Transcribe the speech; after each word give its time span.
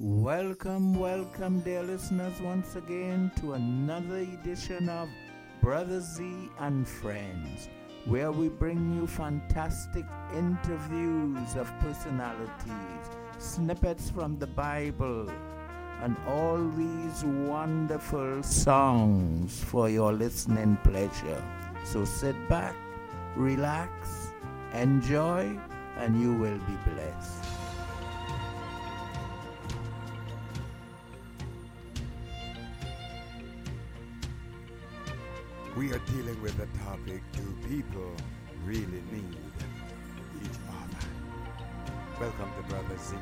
Welcome, 0.00 0.98
welcome, 0.98 1.60
dear 1.60 1.84
listeners, 1.84 2.40
once 2.40 2.74
again 2.74 3.30
to 3.38 3.52
another 3.52 4.16
edition 4.16 4.88
of 4.88 5.08
Brother 5.60 6.00
Z 6.00 6.50
and 6.58 6.86
Friends, 6.86 7.68
where 8.04 8.32
we 8.32 8.48
bring 8.48 8.96
you 8.96 9.06
fantastic 9.06 10.04
interviews 10.34 11.54
of 11.54 11.72
personalities, 11.78 13.06
snippets 13.38 14.10
from 14.10 14.36
the 14.36 14.48
Bible, 14.48 15.30
and 16.02 16.16
all 16.26 16.58
these 16.70 17.22
wonderful 17.22 18.42
songs 18.42 19.62
for 19.62 19.88
your 19.88 20.12
listening 20.12 20.76
pleasure. 20.82 21.40
So 21.84 22.04
sit 22.04 22.34
back, 22.48 22.74
relax, 23.36 24.32
enjoy, 24.72 25.56
and 25.96 26.20
you 26.20 26.34
will 26.34 26.58
be 26.58 26.76
blessed. 26.90 27.43
We 35.76 35.90
are 35.90 35.98
dealing 35.98 36.40
with 36.40 36.56
the 36.56 36.68
topic 36.84 37.20
Do 37.32 37.68
people 37.68 38.12
really 38.64 39.02
need 39.10 39.36
each 40.40 40.58
other? 40.68 41.08
Welcome 42.20 42.50
to 42.62 42.68
Brother 42.70 42.96
Z 42.96 43.16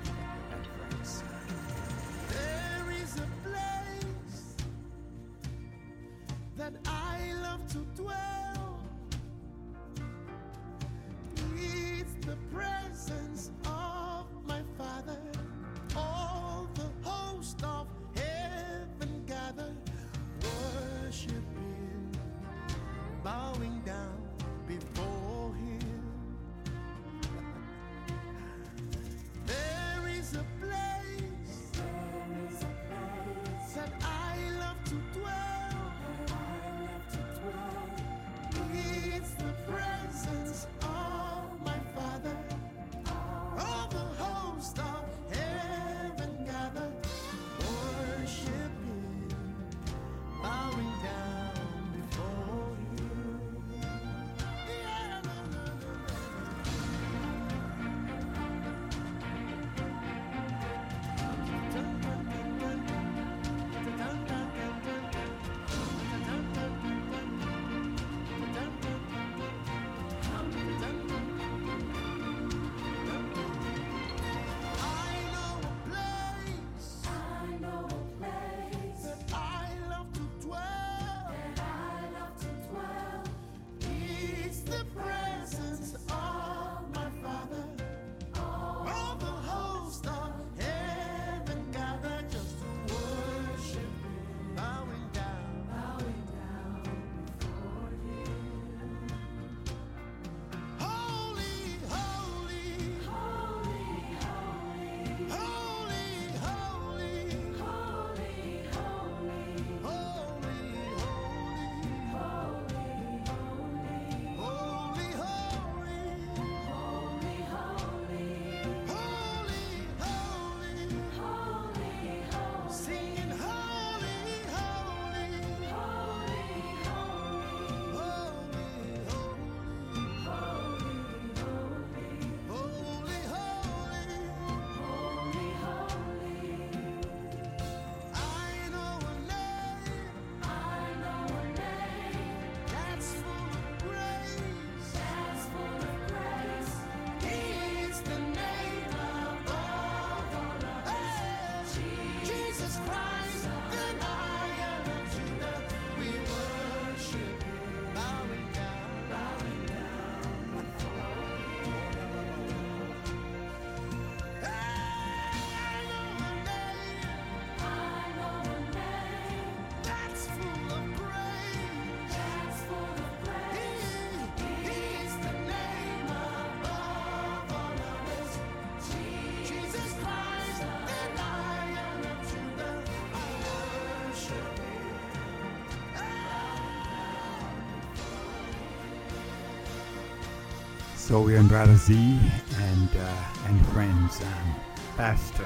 So 191.12 191.20
we're 191.20 191.36
in 191.36 191.46
Brother 191.46 191.76
Z 191.76 191.92
and 191.92 192.88
uh, 192.96 193.46
and 193.46 193.66
Friends. 193.66 194.18
Um, 194.22 194.54
Pastor, 194.96 195.44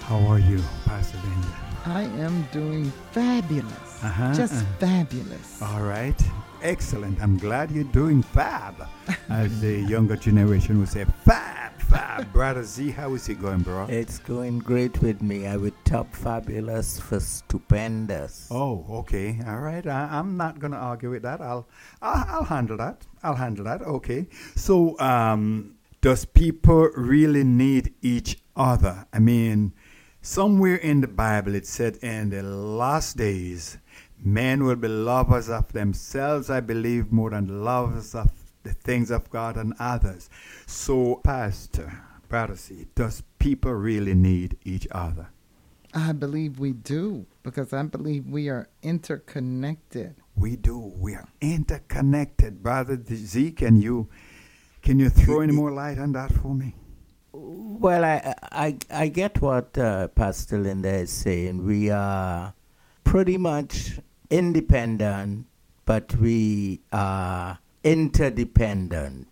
how 0.00 0.18
are 0.26 0.38
you, 0.38 0.62
Pastor 0.84 1.16
Linda? 1.24 1.56
I 1.86 2.02
am 2.22 2.46
doing 2.52 2.92
fabulous. 3.12 4.04
Uh-huh, 4.04 4.34
Just 4.34 4.52
uh. 4.52 4.66
fabulous. 4.78 5.62
All 5.62 5.80
right. 5.80 6.20
Excellent. 6.60 7.18
I'm 7.22 7.38
glad 7.38 7.70
you're 7.70 7.84
doing 7.84 8.20
fab. 8.22 8.86
As 9.30 9.58
the 9.62 9.80
younger 9.94 10.16
generation 10.16 10.78
would 10.80 10.90
say, 10.90 11.06
fab, 11.24 11.57
fab. 11.88 12.32
Brother 12.32 12.64
Z, 12.64 12.90
how 12.90 13.14
is 13.14 13.28
it 13.28 13.40
going, 13.40 13.60
bro? 13.60 13.86
It's 13.88 14.18
going 14.18 14.58
great 14.58 15.00
with 15.00 15.22
me. 15.22 15.46
I 15.46 15.56
would 15.56 15.74
top 15.84 16.14
fabulous 16.14 17.00
for 17.00 17.20
stupendous. 17.20 18.48
Oh, 18.50 18.84
okay. 18.90 19.40
All 19.46 19.60
right. 19.60 19.86
I, 19.86 20.18
I'm 20.18 20.36
not 20.36 20.58
going 20.58 20.72
to 20.72 20.78
argue 20.78 21.10
with 21.10 21.22
that. 21.22 21.40
I'll, 21.40 21.66
I'll, 22.02 22.24
I'll 22.28 22.44
handle 22.44 22.76
that. 22.76 23.06
I'll 23.22 23.36
handle 23.36 23.64
that. 23.64 23.82
Okay. 23.82 24.26
So, 24.54 24.98
um, 25.00 25.74
does 26.00 26.24
people 26.24 26.90
really 26.94 27.42
need 27.44 27.94
each 28.02 28.38
other? 28.54 29.06
I 29.12 29.18
mean, 29.18 29.72
somewhere 30.20 30.76
in 30.76 31.00
the 31.00 31.08
Bible 31.08 31.54
it 31.54 31.66
said 31.66 31.96
in 32.02 32.30
the 32.30 32.42
last 32.42 33.16
days, 33.16 33.78
men 34.22 34.64
will 34.64 34.76
be 34.76 34.88
lovers 34.88 35.48
of 35.48 35.72
themselves, 35.72 36.50
I 36.50 36.60
believe, 36.60 37.10
more 37.10 37.30
than 37.30 37.64
lovers 37.64 38.14
of 38.14 38.37
the 38.68 38.74
things 38.74 39.10
of 39.10 39.30
God 39.30 39.56
and 39.56 39.72
others. 39.80 40.28
So, 40.66 41.20
Pastor, 41.24 42.02
Brother 42.28 42.56
C, 42.56 42.86
does 42.94 43.22
people 43.38 43.72
really 43.72 44.14
need 44.14 44.58
each 44.62 44.86
other? 44.90 45.28
I 45.94 46.12
believe 46.12 46.58
we 46.58 46.72
do 46.72 47.24
because 47.42 47.72
I 47.72 47.82
believe 47.84 48.26
we 48.26 48.50
are 48.50 48.68
interconnected. 48.82 50.16
We 50.36 50.56
do. 50.56 50.78
We 50.78 51.14
are 51.14 51.26
interconnected, 51.40 52.62
brother 52.62 53.02
Z. 53.02 53.52
Can 53.52 53.80
you 53.80 54.08
can 54.82 54.98
you 54.98 55.08
throw 55.08 55.40
any 55.40 55.52
more 55.52 55.72
light 55.72 55.98
on 55.98 56.12
that 56.12 56.30
for 56.30 56.54
me? 56.54 56.74
Well, 57.32 58.04
I 58.04 58.34
I, 58.52 58.76
I 58.90 59.08
get 59.08 59.40
what 59.40 59.78
uh, 59.78 60.08
Pastor 60.08 60.58
Linda 60.58 60.92
is 60.92 61.10
saying. 61.10 61.64
We 61.64 61.88
are 61.88 62.52
pretty 63.02 63.38
much 63.38 63.98
independent, 64.30 65.46
but 65.86 66.14
we 66.16 66.82
are 66.92 67.58
interdependent. 67.84 69.28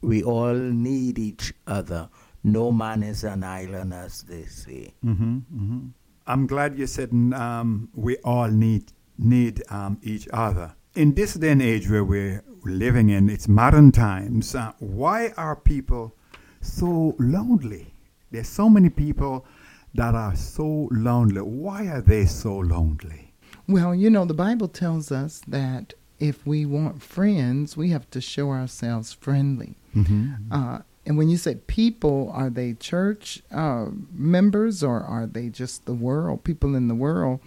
We 0.00 0.22
all 0.22 0.54
need 0.54 1.18
each 1.18 1.52
other. 1.66 2.08
No 2.44 2.70
man 2.70 3.02
is 3.02 3.24
an 3.24 3.42
island, 3.44 3.92
as 3.92 4.22
they 4.22 4.44
say. 4.44 4.94
hmm 5.02 5.38
hmm 5.38 5.88
I'm 6.26 6.46
glad 6.46 6.78
you 6.78 6.86
said 6.86 7.10
um, 7.12 7.88
we 7.94 8.16
all 8.18 8.48
need 8.48 8.92
need 9.16 9.62
um, 9.70 9.98
each 10.02 10.28
other. 10.32 10.74
In 10.94 11.14
this 11.14 11.34
day 11.34 11.50
and 11.52 11.62
age 11.62 11.88
where 11.88 12.04
we're 12.04 12.44
living 12.64 13.08
in, 13.08 13.30
it's 13.30 13.48
modern 13.48 13.92
times. 13.92 14.54
Uh, 14.54 14.72
why 14.78 15.32
are 15.36 15.56
people 15.56 16.14
so 16.60 17.16
lonely? 17.18 17.94
There's 18.30 18.48
so 18.48 18.68
many 18.68 18.90
people 18.90 19.46
that 19.94 20.14
are 20.14 20.36
so 20.36 20.88
lonely. 20.92 21.40
Why 21.40 21.86
are 21.86 22.02
they 22.02 22.26
so 22.26 22.58
lonely? 22.58 23.32
Well, 23.66 23.94
you 23.94 24.10
know, 24.10 24.24
the 24.26 24.34
Bible 24.34 24.68
tells 24.68 25.10
us 25.10 25.40
that 25.48 25.94
if 26.20 26.46
we 26.46 26.66
want 26.66 27.02
friends, 27.02 27.76
we 27.76 27.90
have 27.90 28.10
to 28.10 28.20
show 28.20 28.50
ourselves 28.50 29.12
friendly. 29.12 29.76
Mm-hmm. 29.94 30.52
Uh, 30.52 30.78
and 31.06 31.16
when 31.16 31.28
you 31.28 31.36
say 31.36 31.56
people, 31.66 32.30
are 32.34 32.50
they 32.50 32.74
church 32.74 33.42
uh, 33.50 33.86
members 34.12 34.82
or 34.82 35.00
are 35.00 35.26
they 35.26 35.48
just 35.48 35.86
the 35.86 35.94
world, 35.94 36.44
people 36.44 36.74
in 36.74 36.88
the 36.88 36.94
world? 36.94 37.40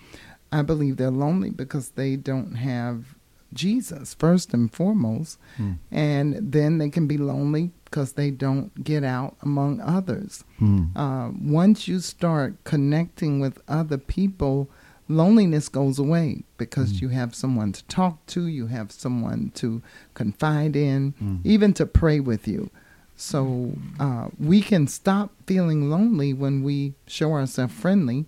I 0.51 0.63
believe 0.63 0.97
they're 0.97 1.11
lonely 1.11 1.49
because 1.49 1.89
they 1.89 2.15
don't 2.15 2.55
have 2.55 3.15
Jesus, 3.53 4.13
first 4.13 4.53
and 4.53 4.73
foremost. 4.73 5.37
Mm. 5.57 5.77
And 5.91 6.51
then 6.51 6.77
they 6.77 6.89
can 6.89 7.07
be 7.07 7.17
lonely 7.17 7.71
because 7.85 8.13
they 8.13 8.31
don't 8.31 8.83
get 8.83 9.03
out 9.03 9.35
among 9.41 9.81
others. 9.81 10.43
Mm. 10.59 10.95
Uh, 10.95 11.31
once 11.41 11.87
you 11.87 11.99
start 11.99 12.63
connecting 12.63 13.39
with 13.39 13.61
other 13.67 13.97
people, 13.97 14.69
loneliness 15.11 15.69
goes 15.69 15.99
away 15.99 16.43
because 16.57 16.93
Mm. 16.93 17.01
you 17.01 17.09
have 17.09 17.35
someone 17.35 17.71
to 17.73 17.83
talk 17.85 18.25
to, 18.27 18.45
you 18.47 18.67
have 18.67 18.91
someone 18.91 19.51
to 19.55 19.81
confide 20.13 20.75
in, 20.75 21.13
Mm. 21.21 21.39
even 21.43 21.73
to 21.73 21.85
pray 21.85 22.19
with 22.19 22.47
you. 22.47 22.69
So 23.15 23.73
uh, 23.99 24.29
we 24.39 24.61
can 24.61 24.87
stop 24.87 25.31
feeling 25.45 25.89
lonely 25.89 26.33
when 26.33 26.63
we 26.63 26.93
show 27.05 27.33
ourselves 27.33 27.73
friendly, 27.73 28.25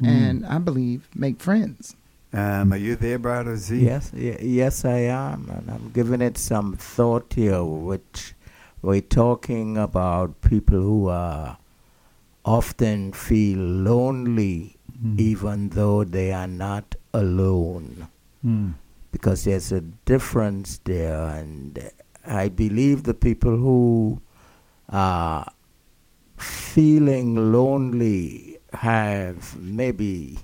Mm. 0.00 0.06
and 0.08 0.46
I 0.46 0.58
believe 0.58 1.08
make 1.14 1.40
friends. 1.40 1.94
Um, 2.32 2.72
are 2.72 2.76
you 2.76 2.96
there, 2.96 3.18
Brother 3.18 3.56
Z? 3.56 3.78
Yes, 3.84 4.10
y- 4.12 4.36
yes, 4.42 4.84
I 4.84 4.98
am, 5.06 5.48
and 5.56 5.70
I'm 5.70 5.90
giving 5.94 6.20
it 6.20 6.36
some 6.36 6.74
thought 6.76 7.32
here. 7.34 7.62
Which 7.62 8.34
we're 8.82 9.00
talking 9.00 9.78
about 9.78 10.40
people 10.42 10.80
who 10.82 11.08
are 11.08 11.56
often 12.44 13.12
feel 13.12 13.58
lonely, 13.58 14.76
Mm. 15.02 15.18
even 15.18 15.68
though 15.70 16.04
they 16.04 16.32
are 16.32 16.46
not 16.46 16.94
alone, 17.12 18.06
Mm. 18.44 18.74
because 19.10 19.44
there's 19.44 19.72
a 19.72 19.80
difference 19.80 20.78
there. 20.84 21.18
And 21.26 21.90
I 22.26 22.48
believe 22.48 23.02
the 23.02 23.14
people 23.14 23.56
who 23.56 24.20
are 24.88 25.50
feeling 26.36 27.52
lonely 27.52 28.58
have 28.72 29.56
maybe 29.58 30.38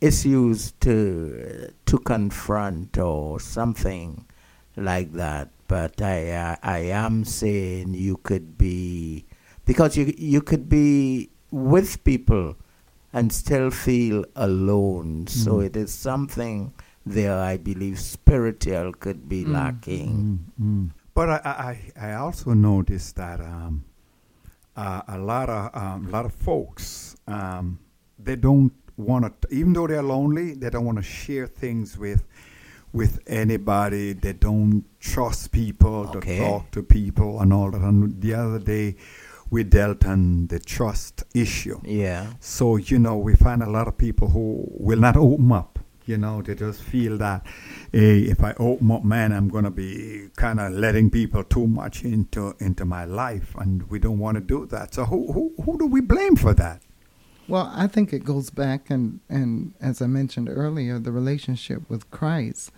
issues 0.00 0.72
to 0.80 1.70
to 1.86 1.98
confront 1.98 2.98
or 2.98 3.38
something 3.40 4.24
like 4.76 5.12
that. 5.12 5.48
But 5.68 6.00
I 6.02 6.30
uh, 6.30 6.56
I 6.62 6.78
am 6.90 7.24
saying 7.24 7.94
you 7.94 8.16
could 8.22 8.58
be 8.58 9.24
because 9.64 9.96
you 9.96 10.12
you 10.16 10.40
could 10.42 10.68
be 10.68 11.30
with 11.50 12.02
people 12.04 12.56
and 13.12 13.32
still 13.32 13.70
feel 13.70 14.24
alone. 14.36 15.26
So 15.26 15.56
Mm. 15.58 15.66
it 15.66 15.76
is 15.76 15.92
something 15.92 16.72
there. 17.04 17.38
I 17.38 17.56
believe 17.58 17.98
spiritual 18.00 18.92
could 18.94 19.28
be 19.28 19.44
Mm. 19.44 19.52
lacking. 19.52 20.38
Mm, 20.58 20.64
mm. 20.64 20.90
But 21.14 21.28
I, 21.28 21.40
I, 21.44 22.08
I 22.08 22.14
also 22.14 22.54
noticed 22.54 23.16
that 23.16 23.40
um, 23.40 23.84
uh, 24.76 25.02
a 25.08 25.18
lot 25.18 25.50
of 25.50 25.70
um, 25.76 26.06
a 26.06 26.10
lot 26.10 26.24
of 26.24 26.32
folks 26.32 27.16
um, 27.28 27.78
they 28.18 28.36
don't 28.36 28.72
want 28.96 29.42
to, 29.42 29.48
even 29.54 29.72
though 29.74 29.86
they're 29.86 30.02
lonely, 30.02 30.54
they 30.54 30.70
don't 30.70 30.84
want 30.86 30.96
to 30.98 31.02
share 31.02 31.46
things 31.46 31.98
with 31.98 32.24
with 32.94 33.20
anybody. 33.26 34.12
They 34.14 34.32
don't 34.34 34.84
trust 35.00 35.50
people 35.52 36.08
Okay. 36.16 36.36
to 36.36 36.44
talk 36.44 36.70
to 36.72 36.82
people 36.82 37.40
and 37.40 37.52
all 37.52 37.70
that. 37.70 37.80
And 37.82 38.20
the 38.20 38.34
other 38.34 38.58
day, 38.58 38.96
we 39.52 39.62
dealt 39.62 40.06
on 40.06 40.46
the 40.46 40.58
trust 40.58 41.24
issue. 41.34 41.78
Yeah. 41.84 42.32
So, 42.40 42.76
you 42.76 42.98
know, 42.98 43.18
we 43.18 43.34
find 43.34 43.62
a 43.62 43.68
lot 43.68 43.86
of 43.86 43.98
people 43.98 44.28
who 44.28 44.64
will 44.70 44.98
not 44.98 45.14
open 45.14 45.52
up. 45.52 45.78
You 46.06 46.16
know, 46.16 46.40
they 46.40 46.54
just 46.54 46.82
feel 46.82 47.18
that, 47.18 47.46
hey, 47.92 48.20
if 48.20 48.42
I 48.42 48.54
open 48.54 48.90
up, 48.90 49.04
man, 49.04 49.30
I'm 49.30 49.48
going 49.48 49.64
to 49.64 49.70
be 49.70 50.30
kind 50.36 50.58
of 50.58 50.72
letting 50.72 51.10
people 51.10 51.44
too 51.44 51.66
much 51.66 52.02
into 52.02 52.56
into 52.60 52.84
my 52.84 53.04
life, 53.04 53.54
and 53.56 53.88
we 53.88 54.00
don't 54.00 54.18
want 54.18 54.36
to 54.36 54.40
do 54.40 54.66
that. 54.66 54.94
So, 54.94 55.04
who 55.04 55.30
who 55.32 55.52
who 55.62 55.78
do 55.78 55.86
we 55.86 56.00
blame 56.00 56.34
for 56.34 56.54
that? 56.54 56.80
Well, 57.46 57.70
I 57.72 57.86
think 57.86 58.12
it 58.12 58.24
goes 58.24 58.50
back 58.50 58.90
and 58.90 59.20
and 59.28 59.74
as 59.80 60.02
I 60.02 60.06
mentioned 60.06 60.48
earlier, 60.48 60.98
the 60.98 61.12
relationship 61.12 61.88
with 61.88 62.10
Christ 62.10 62.72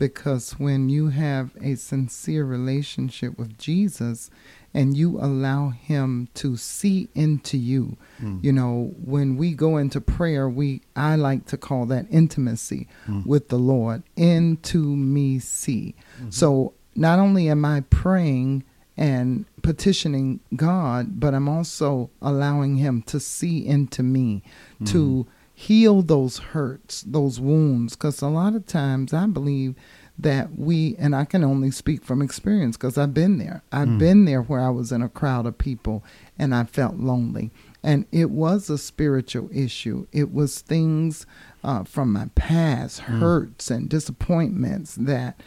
because 0.00 0.52
when 0.52 0.88
you 0.88 1.08
have 1.08 1.50
a 1.60 1.74
sincere 1.74 2.44
relationship 2.44 3.38
with 3.38 3.58
Jesus 3.58 4.30
and 4.72 4.96
you 4.96 5.18
allow 5.18 5.70
him 5.70 6.28
to 6.34 6.56
see 6.56 7.08
into 7.14 7.56
you, 7.56 7.96
hmm. 8.18 8.38
you 8.40 8.52
know, 8.52 8.94
when 9.04 9.36
we 9.36 9.52
go 9.52 9.76
into 9.76 10.00
prayer, 10.00 10.48
we 10.48 10.82
I 10.94 11.16
like 11.16 11.46
to 11.46 11.56
call 11.56 11.86
that 11.86 12.06
intimacy 12.10 12.86
Mm. 13.06 13.26
with 13.26 13.48
the 13.48 13.58
Lord. 13.58 14.02
Into 14.16 14.78
me 14.96 15.38
see. 15.38 15.94
Mm-hmm. 16.18 16.30
So 16.30 16.74
not 16.94 17.18
only 17.18 17.48
am 17.48 17.64
I 17.64 17.82
praying 17.90 18.64
and 18.96 19.46
petitioning 19.62 20.40
God, 20.54 21.18
but 21.18 21.34
I'm 21.34 21.48
also 21.48 22.10
allowing 22.20 22.76
Him 22.76 23.02
to 23.02 23.18
see 23.18 23.66
into 23.66 24.02
me, 24.02 24.42
to 24.86 25.22
hmm. 25.22 25.30
heal 25.54 26.02
those 26.02 26.38
hurts, 26.38 27.02
those 27.02 27.40
wounds. 27.40 27.96
Because 27.96 28.20
a 28.22 28.28
lot 28.28 28.54
of 28.54 28.66
times 28.66 29.12
I 29.14 29.26
believe 29.26 29.74
that 30.22 30.58
we, 30.58 30.96
and 30.98 31.14
I 31.14 31.24
can 31.24 31.42
only 31.44 31.70
speak 31.70 32.04
from 32.04 32.20
experience 32.22 32.76
because 32.76 32.98
I've 32.98 33.14
been 33.14 33.38
there. 33.38 33.62
I've 33.72 33.88
Mm. 33.88 33.98
been 33.98 34.24
there 34.24 34.42
where 34.42 34.60
I 34.60 34.70
was 34.70 34.92
in 34.92 35.02
a 35.02 35.08
crowd 35.08 35.46
of 35.46 35.56
people 35.58 36.04
and 36.38 36.54
I 36.54 36.64
felt 36.64 36.96
lonely. 36.96 37.50
And 37.82 38.04
it 38.12 38.30
was 38.30 38.68
a 38.68 38.76
spiritual 38.78 39.48
issue. 39.52 40.06
It 40.12 40.32
was 40.34 40.60
things 40.60 41.24
uh, 41.64 41.84
from 41.84 42.12
my 42.12 42.26
past, 42.34 43.00
hurts 43.00 43.70
and 43.70 43.88
disappointments 43.88 44.94
that 44.96 45.40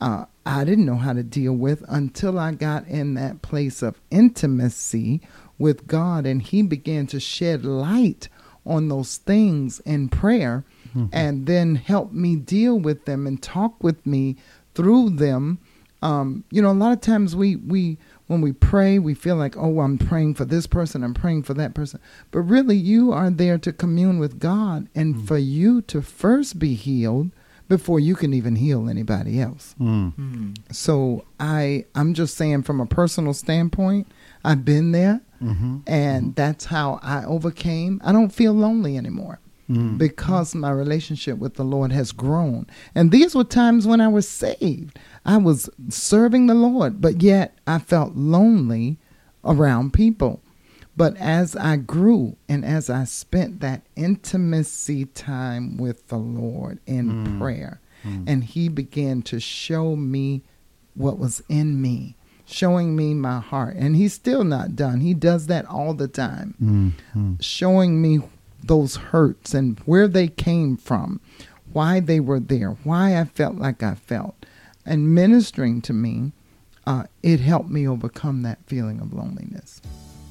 uh, 0.00 0.26
I 0.44 0.64
didn't 0.64 0.86
know 0.86 0.96
how 0.96 1.12
to 1.12 1.22
deal 1.22 1.54
with 1.54 1.82
until 1.88 2.38
I 2.38 2.52
got 2.52 2.86
in 2.88 3.14
that 3.14 3.42
place 3.42 3.82
of 3.82 4.00
intimacy 4.10 5.20
with 5.58 5.86
God 5.86 6.26
and 6.26 6.42
He 6.42 6.62
began 6.62 7.06
to 7.08 7.20
shed 7.20 7.64
light 7.64 8.28
on 8.64 8.88
those 8.88 9.16
things 9.16 9.80
in 9.80 10.08
prayer 10.08 10.64
and 11.12 11.46
then 11.46 11.74
help 11.76 12.12
me 12.12 12.36
deal 12.36 12.78
with 12.78 13.04
them 13.04 13.26
and 13.26 13.42
talk 13.42 13.82
with 13.82 14.04
me 14.06 14.36
through 14.74 15.10
them. 15.10 15.58
Um, 16.02 16.44
you 16.50 16.60
know, 16.62 16.70
a 16.70 16.72
lot 16.72 16.92
of 16.92 17.00
times 17.00 17.34
we, 17.34 17.56
we, 17.56 17.98
when 18.26 18.40
we 18.40 18.52
pray, 18.52 18.98
we 18.98 19.14
feel 19.14 19.36
like, 19.36 19.56
oh, 19.56 19.80
I'm 19.80 19.98
praying 19.98 20.34
for 20.34 20.44
this 20.44 20.66
person, 20.66 21.02
I'm 21.02 21.14
praying 21.14 21.44
for 21.44 21.54
that 21.54 21.74
person. 21.74 22.00
But 22.30 22.40
really, 22.40 22.76
you 22.76 23.12
are 23.12 23.30
there 23.30 23.58
to 23.58 23.72
commune 23.72 24.18
with 24.18 24.38
God 24.38 24.88
and 24.94 25.26
for 25.26 25.38
you 25.38 25.80
to 25.82 26.02
first 26.02 26.58
be 26.58 26.74
healed 26.74 27.30
before 27.68 27.98
you 27.98 28.14
can 28.14 28.32
even 28.32 28.56
heal 28.56 28.88
anybody 28.88 29.40
else. 29.40 29.74
Mm. 29.80 30.56
So 30.70 31.24
I 31.40 31.84
I'm 31.94 32.14
just 32.14 32.36
saying 32.36 32.62
from 32.62 32.80
a 32.80 32.86
personal 32.86 33.34
standpoint, 33.34 34.06
I've 34.44 34.64
been 34.64 34.92
there 34.92 35.20
Mm-hmm. 35.42 35.80
and 35.86 36.34
that's 36.34 36.64
how 36.64 36.98
I 37.02 37.22
overcame. 37.26 38.00
I 38.02 38.10
don't 38.12 38.30
feel 38.30 38.54
lonely 38.54 38.96
anymore 38.96 39.38
Mm. 39.68 39.98
because 39.98 40.54
my 40.54 40.70
relationship 40.70 41.38
with 41.38 41.54
the 41.54 41.64
Lord 41.64 41.90
has 41.90 42.12
grown. 42.12 42.66
And 42.94 43.10
these 43.10 43.34
were 43.34 43.42
times 43.42 43.84
when 43.86 44.00
I 44.00 44.06
was 44.08 44.28
saved. 44.28 44.96
I 45.24 45.38
was 45.38 45.68
serving 45.88 46.46
the 46.46 46.54
Lord, 46.54 47.00
but 47.00 47.20
yet 47.20 47.58
I 47.66 47.78
felt 47.80 48.14
lonely 48.14 48.98
around 49.44 49.92
people. 49.92 50.40
But 50.96 51.16
as 51.18 51.56
I 51.56 51.76
grew 51.76 52.36
and 52.48 52.64
as 52.64 52.88
I 52.88 53.04
spent 53.04 53.60
that 53.60 53.82
intimacy 53.96 55.04
time 55.06 55.76
with 55.76 56.08
the 56.08 56.16
Lord 56.16 56.78
in 56.86 57.10
Mm. 57.26 57.38
prayer, 57.38 57.80
Mm. 58.04 58.24
and 58.26 58.44
He 58.44 58.68
began 58.68 59.22
to 59.22 59.40
show 59.40 59.96
me 59.96 60.42
what 60.94 61.18
was 61.18 61.42
in 61.48 61.80
me, 61.82 62.16
showing 62.44 62.94
me 62.96 63.14
my 63.14 63.40
heart. 63.40 63.76
And 63.76 63.96
He's 63.96 64.12
still 64.14 64.44
not 64.44 64.76
done. 64.76 65.00
He 65.00 65.12
does 65.12 65.48
that 65.48 65.66
all 65.66 65.92
the 65.92 66.08
time 66.08 66.54
Mm. 66.62 66.92
Mm. 67.16 67.36
showing 67.42 68.00
me 68.00 68.20
those 68.66 68.96
hurts 68.96 69.54
and 69.54 69.78
where 69.80 70.08
they 70.08 70.28
came 70.28 70.76
from, 70.76 71.20
why 71.72 72.00
they 72.00 72.20
were 72.20 72.40
there, 72.40 72.70
why 72.84 73.18
I 73.18 73.24
felt 73.24 73.56
like 73.56 73.82
I 73.82 73.94
felt, 73.94 74.46
and 74.84 75.14
ministering 75.14 75.80
to 75.82 75.92
me 75.92 76.32
uh, 76.86 77.04
it 77.22 77.40
helped 77.40 77.68
me 77.68 77.88
overcome 77.88 78.42
that 78.42 78.58
feeling 78.66 79.00
of 79.00 79.12
loneliness. 79.12 79.82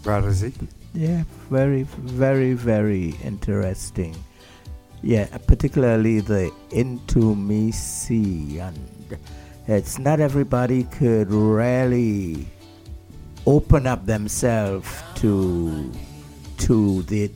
Brother 0.04 0.32
Z. 0.32 0.54
Yeah, 0.94 1.24
very, 1.50 1.84
very, 1.84 2.54
very 2.54 3.16
interesting. 3.24 4.16
Yeah, 5.04 5.38
particularly 5.46 6.22
the 6.22 6.52
intimacy, 6.72 8.60
and 8.60 9.18
it's 9.68 10.00
not 10.00 10.20
everybody 10.22 10.86
could 10.86 11.30
really 11.32 12.48
open 13.46 13.86
up 13.86 14.06
themselves 14.06 14.88
to 15.16 15.92
to 16.60 17.02
the 17.04 17.30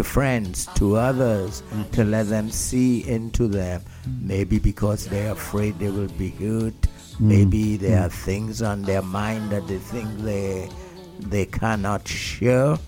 to 0.00 0.04
friends, 0.04 0.66
to 0.76 0.96
others, 0.96 1.62
to 1.92 2.04
let 2.04 2.26
them 2.28 2.50
see 2.50 3.06
into 3.06 3.46
them. 3.46 3.82
Maybe 4.22 4.58
because 4.58 5.06
they're 5.06 5.32
afraid 5.32 5.78
they 5.78 5.90
will 5.90 6.08
be 6.16 6.30
hurt. 6.30 6.86
Maybe 7.18 7.76
there 7.76 8.04
are 8.04 8.08
things 8.08 8.62
on 8.62 8.80
their 8.80 9.02
mind 9.02 9.50
that 9.50 9.68
they 9.68 9.76
think 9.76 10.08
they 10.20 10.70
they 11.18 11.44
cannot 11.44 12.08
share. 12.08 12.78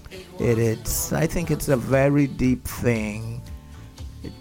It 0.41 0.57
is. 0.59 1.13
I 1.13 1.27
think 1.27 1.51
it's 1.51 1.69
a 1.69 1.77
very 1.77 2.27
deep 2.27 2.65
thing 2.65 3.43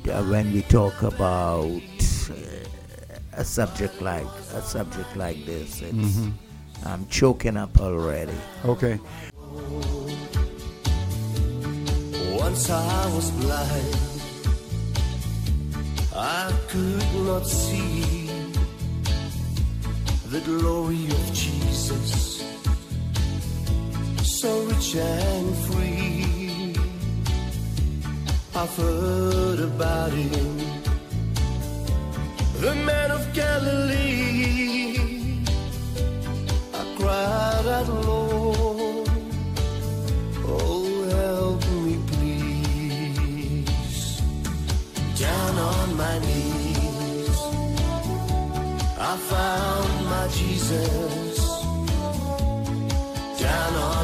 uh, 0.10 0.24
when 0.24 0.54
we 0.54 0.62
talk 0.62 1.02
about 1.02 1.82
uh, 2.30 3.34
a 3.34 3.44
subject 3.44 4.02
like 4.02 4.32
a 4.56 4.62
subject 4.62 5.14
like 5.18 5.44
this. 5.46 5.82
It's, 5.82 6.20
I'm 6.86 7.06
choking 7.08 7.58
up 7.58 7.82
already. 7.82 8.40
Okay. 8.64 8.98
Once 12.46 12.70
I 12.70 13.06
was 13.16 13.28
blind, 13.42 13.96
I 16.16 16.52
could 16.72 17.10
not 17.28 17.46
see 17.46 18.30
the 20.34 20.42
glory 20.42 21.06
of 21.18 21.24
Jesus, 21.34 22.44
so 24.40 24.52
rich 24.64 24.96
and 24.96 25.56
free. 25.68 26.76
I've 28.56 28.76
heard 28.76 29.60
about 29.60 30.12
him, 30.12 30.58
the 32.60 32.74
man 32.90 33.12
of 33.12 33.22
Galilee. 33.34 34.98
I 36.80 36.82
cried 36.98 37.68
out, 37.78 37.88
Lord. 38.06 39.10
Oh, 40.54 40.91
I 49.14 49.18
found 49.18 50.06
my 50.06 50.26
Jesus. 50.30 51.38
Down 53.42 53.74
on 53.76 54.01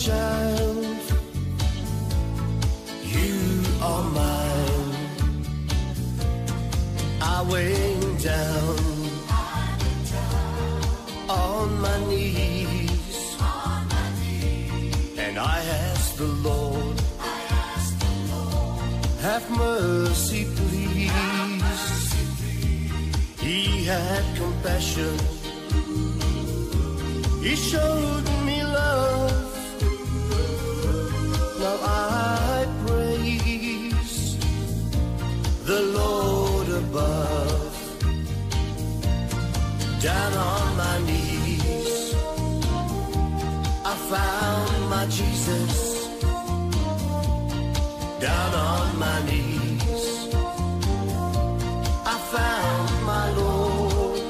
child, 0.00 0.96
you 3.04 3.36
are 3.82 4.02
mine. 4.02 4.94
I 7.20 7.42
went 7.42 8.22
down 8.22 8.78
on 11.28 11.80
my 11.82 11.98
knees. 12.08 13.36
And 15.18 15.38
I 15.38 15.58
asked 15.84 16.16
the 16.16 16.30
Lord, 16.48 16.98
have 19.20 19.50
mercy, 19.50 20.46
please. 20.56 21.12
He 23.38 23.84
had 23.84 24.24
compassion. 24.34 25.18
He 27.42 27.54
showed 27.54 28.29
on 40.48 40.76
my 40.76 40.96
knees, 41.06 42.14
I 43.92 43.94
found 44.12 44.90
my 44.94 45.04
Jesus. 45.06 45.74
Down 48.20 48.52
on 48.54 48.98
my 48.98 49.18
knees. 49.28 50.04
I 52.14 52.16
found 52.34 52.90
my 53.12 53.26
Lord. 53.40 54.20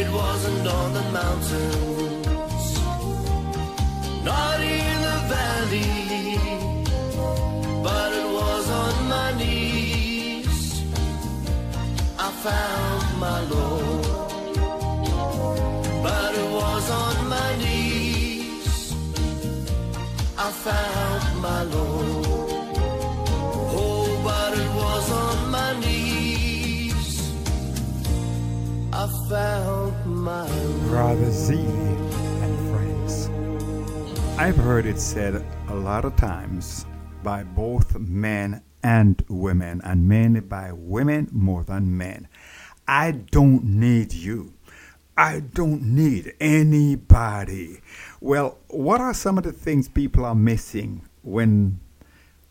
It 0.00 0.08
wasn't 0.20 0.66
on 0.78 0.88
the 0.98 1.06
mountains, 1.20 2.66
not 4.30 4.58
in 4.60 4.94
the 5.08 5.18
valley, 5.34 6.38
but 7.86 8.08
it 8.20 8.28
was 8.38 8.64
on 8.84 8.94
my 9.14 9.28
knees. 9.40 10.82
I 12.18 12.28
found 12.46 12.81
found 20.62 21.42
my 21.42 21.62
Lord. 21.64 22.26
Oh, 23.74 24.20
but 24.22 24.56
it 24.56 24.70
was 24.76 25.10
on 25.10 25.50
my 25.50 25.80
knees. 25.80 27.32
I 28.92 29.08
found 29.28 30.06
my 30.06 30.46
Brother 30.86 31.32
Z 31.32 31.54
and 31.54 32.70
friends. 32.70 33.28
I've 34.38 34.56
heard 34.56 34.86
it 34.86 35.00
said 35.00 35.44
a 35.66 35.74
lot 35.74 36.04
of 36.04 36.14
times 36.14 36.86
by 37.24 37.42
both 37.42 37.98
men 37.98 38.62
and 38.84 39.20
women, 39.28 39.80
and 39.82 40.08
mainly 40.08 40.40
by 40.40 40.70
women 40.72 41.28
more 41.32 41.64
than 41.64 41.96
men. 41.96 42.28
I 42.86 43.10
don't 43.10 43.64
need 43.64 44.12
you. 44.12 44.52
I 45.16 45.40
don't 45.40 45.82
need 45.82 46.34
anybody. 46.40 47.80
Well, 48.22 48.58
what 48.68 49.00
are 49.00 49.14
some 49.14 49.36
of 49.36 49.42
the 49.42 49.50
things 49.50 49.88
people 49.88 50.24
are 50.24 50.34
missing 50.36 51.02
when 51.22 51.80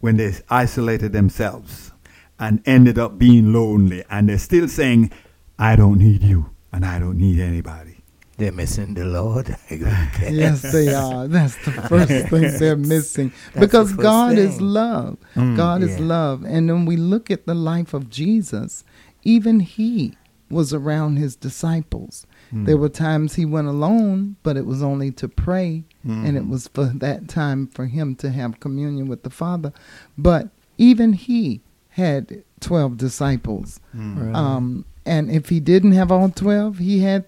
when 0.01 0.17
they 0.17 0.33
isolated 0.49 1.13
themselves 1.13 1.93
and 2.37 2.61
ended 2.65 2.99
up 2.99 3.17
being 3.17 3.53
lonely 3.53 4.03
and 4.09 4.27
they're 4.27 4.37
still 4.37 4.67
saying, 4.67 5.13
I 5.57 5.77
don't 5.77 5.99
need 5.99 6.23
you 6.23 6.49
and 6.73 6.85
I 6.85 6.99
don't 6.99 7.17
need 7.17 7.39
anybody. 7.39 8.03
They're 8.35 8.51
missing 8.51 8.95
the 8.95 9.05
Lord. 9.05 9.55
yes, 9.69 10.61
they 10.73 10.93
are. 10.93 11.29
That's 11.29 11.55
the 11.63 11.71
first 11.89 12.29
thing 12.29 12.57
they're 12.59 12.75
missing. 12.75 13.31
That's 13.53 13.65
because 13.67 13.91
the 13.91 13.95
first 13.95 14.03
God 14.03 14.37
is 14.37 14.59
love. 14.59 15.19
Mm, 15.35 15.55
God 15.55 15.83
is 15.83 15.99
love. 16.01 16.43
And 16.43 16.67
when 16.67 16.85
we 16.85 16.97
look 16.97 17.31
at 17.31 17.45
the 17.45 17.55
life 17.55 17.93
of 17.93 18.09
Jesus, 18.09 18.83
even 19.23 19.61
he 19.61 20.17
was 20.49 20.73
around 20.73 21.15
his 21.15 21.37
disciples. 21.37 22.27
Mm. 22.53 22.65
There 22.65 22.77
were 22.77 22.89
times 22.89 23.35
he 23.35 23.45
went 23.45 23.67
alone, 23.67 24.35
but 24.43 24.57
it 24.57 24.65
was 24.65 24.81
only 24.83 25.11
to 25.11 25.27
pray, 25.27 25.83
and 26.03 26.25
Mm. 26.25 26.35
it 26.35 26.47
was 26.47 26.67
for 26.67 26.85
that 26.85 27.27
time 27.27 27.67
for 27.67 27.85
him 27.85 28.15
to 28.15 28.29
have 28.31 28.59
communion 28.59 29.07
with 29.07 29.23
the 29.23 29.29
Father. 29.29 29.71
But 30.17 30.49
even 30.77 31.13
he 31.13 31.61
had 31.89 32.43
12 32.59 32.97
disciples. 32.97 33.79
Mm. 33.95 34.35
Um, 34.35 34.85
and 35.05 35.29
if 35.31 35.49
he 35.49 35.59
didn't 35.59 35.93
have 35.93 36.11
all 36.11 36.29
12, 36.29 36.77
he 36.79 36.99
had 36.99 37.25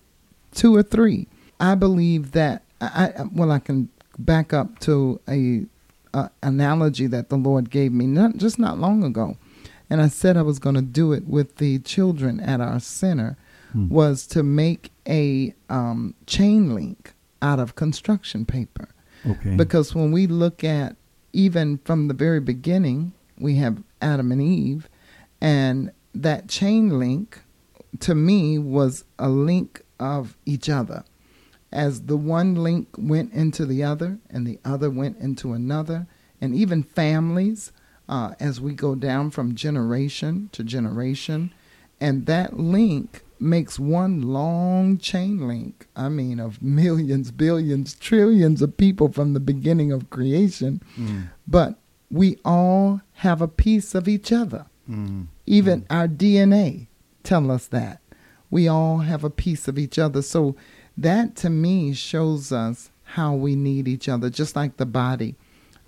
two 0.51 0.75
or 0.75 0.83
three. 0.83 1.27
I 1.59 1.75
believe 1.75 2.31
that, 2.33 2.63
I, 2.81 3.13
I, 3.17 3.23
well, 3.33 3.51
I 3.51 3.59
can 3.59 3.89
back 4.19 4.53
up 4.53 4.79
to 4.79 5.19
a, 5.27 5.65
a 6.13 6.29
analogy 6.43 7.07
that 7.07 7.29
the 7.29 7.37
Lord 7.37 7.69
gave 7.69 7.91
me 7.91 8.05
not 8.07 8.37
just 8.37 8.59
not 8.59 8.77
long 8.79 9.03
ago. 9.03 9.37
and 9.89 10.01
I 10.01 10.07
said 10.07 10.37
I 10.37 10.41
was 10.41 10.59
going 10.59 10.75
to 10.75 10.81
do 10.81 11.11
it 11.13 11.27
with 11.27 11.57
the 11.57 11.77
children 11.79 12.39
at 12.39 12.59
our 12.61 12.79
center, 12.79 13.37
Hmm. 13.73 13.89
was 13.89 14.25
to 14.27 14.43
make 14.43 14.91
a 15.07 15.53
um, 15.69 16.15
chain 16.27 16.73
link 16.73 17.13
out 17.41 17.59
of 17.59 17.75
construction 17.75 18.45
paper. 18.45 18.89
Okay. 19.25 19.55
Because 19.55 19.95
when 19.95 20.11
we 20.11 20.27
look 20.27 20.63
at 20.63 20.95
even 21.33 21.79
from 21.79 22.07
the 22.07 22.13
very 22.13 22.39
beginning, 22.39 23.13
we 23.39 23.55
have 23.55 23.83
Adam 24.01 24.31
and 24.31 24.41
Eve, 24.41 24.89
and 25.41 25.91
that 26.13 26.47
chain 26.47 26.99
link 26.99 27.41
to 27.99 28.15
me 28.15 28.57
was 28.57 29.03
a 29.17 29.29
link 29.29 29.81
of 29.99 30.37
each 30.45 30.69
other. 30.69 31.03
As 31.71 32.03
the 32.03 32.17
one 32.17 32.55
link 32.55 32.87
went 32.97 33.33
into 33.33 33.65
the 33.65 33.83
other, 33.83 34.19
and 34.29 34.45
the 34.45 34.59
other 34.63 34.89
went 34.89 35.17
into 35.17 35.53
another, 35.53 36.05
and 36.39 36.53
even 36.53 36.83
families, 36.83 37.71
uh, 38.07 38.35
as 38.39 38.61
we 38.61 38.73
go 38.73 38.93
down 38.93 39.31
from 39.31 39.55
generation 39.55 40.49
to 40.51 40.63
generation, 40.63 41.53
and 41.99 42.25
that 42.27 42.59
link 42.59 43.23
makes 43.43 43.79
one 43.79 44.21
long 44.21 44.97
chain 44.97 45.47
link. 45.47 45.87
I 45.95 46.09
mean, 46.09 46.39
of 46.39 46.61
millions, 46.61 47.31
billions, 47.31 47.95
trillions 47.95 48.61
of 48.61 48.77
people 48.77 49.11
from 49.11 49.33
the 49.33 49.39
beginning 49.39 49.91
of 49.91 50.09
creation. 50.09 50.81
Mm. 50.97 51.29
But 51.47 51.79
we 52.09 52.37
all 52.45 53.01
have 53.13 53.41
a 53.41 53.47
piece 53.47 53.95
of 53.95 54.07
each 54.07 54.31
other. 54.31 54.65
Mm. 54.89 55.27
Even 55.45 55.85
our 55.89 56.07
DNA 56.07 56.87
tell 57.23 57.51
us 57.51 57.67
that. 57.67 58.01
We 58.49 58.67
all 58.67 58.99
have 58.99 59.23
a 59.23 59.29
piece 59.29 59.67
of 59.67 59.77
each 59.77 59.97
other. 59.97 60.21
So 60.21 60.55
that 60.97 61.35
to 61.37 61.49
me 61.49 61.93
shows 61.93 62.51
us 62.51 62.91
how 63.03 63.33
we 63.33 63.55
need 63.55 63.87
each 63.87 64.07
other, 64.07 64.29
just 64.29 64.55
like 64.55 64.77
the 64.77 64.85
body. 64.85 65.35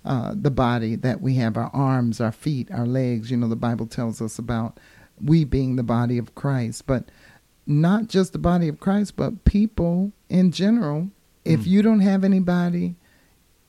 Uh, 0.04 0.34
the 0.36 0.52
body 0.52 0.94
that 0.94 1.20
we 1.20 1.34
have, 1.34 1.56
our 1.56 1.70
arms, 1.74 2.20
our 2.20 2.30
feet, 2.30 2.70
our 2.70 2.86
legs. 2.86 3.28
You 3.28 3.36
know, 3.36 3.48
the 3.48 3.56
Bible 3.56 3.86
tells 3.86 4.22
us 4.22 4.38
about 4.38 4.78
we 5.20 5.44
being 5.44 5.74
the 5.74 5.82
body 5.82 6.16
of 6.16 6.36
Christ. 6.36 6.86
But 6.86 7.08
not 7.66 8.08
just 8.08 8.32
the 8.32 8.38
body 8.38 8.68
of 8.68 8.80
Christ, 8.80 9.16
but 9.16 9.44
people 9.44 10.12
in 10.28 10.52
general. 10.52 11.10
If 11.44 11.60
Mm. 11.60 11.66
you 11.66 11.82
don't 11.82 12.00
have 12.00 12.24
anybody, 12.24 12.96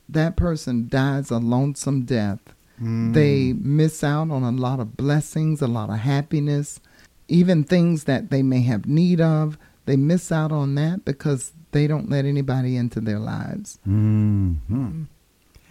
that 0.10 0.36
person 0.36 0.88
dies 0.90 1.32
a 1.32 1.38
lonesome 1.38 2.04
death. 2.04 2.40
Mm. 2.82 3.14
They 3.14 3.54
miss 3.54 4.04
out 4.04 4.30
on 4.32 4.44
a 4.44 4.52
lot 4.52 4.80
of 4.80 4.96
blessings, 4.98 5.62
a 5.62 5.68
lot 5.68 5.90
of 5.90 5.98
happiness, 5.98 6.80
even 7.28 7.64
things 7.64 8.06
that 8.06 8.30
they 8.30 8.42
may 8.44 8.62
have 8.62 8.86
need 8.86 9.20
of. 9.20 9.58
They 9.86 9.96
miss 9.96 10.32
out 10.32 10.52
on 10.52 10.76
that 10.76 11.06
because 11.06 11.54
they 11.72 11.88
don't 11.88 12.10
let 12.10 12.26
anybody 12.26 12.76
into 12.78 13.00
their 13.02 13.20
lives. 13.20 13.80
Mm. 13.88 14.58
Mm. 14.72 15.06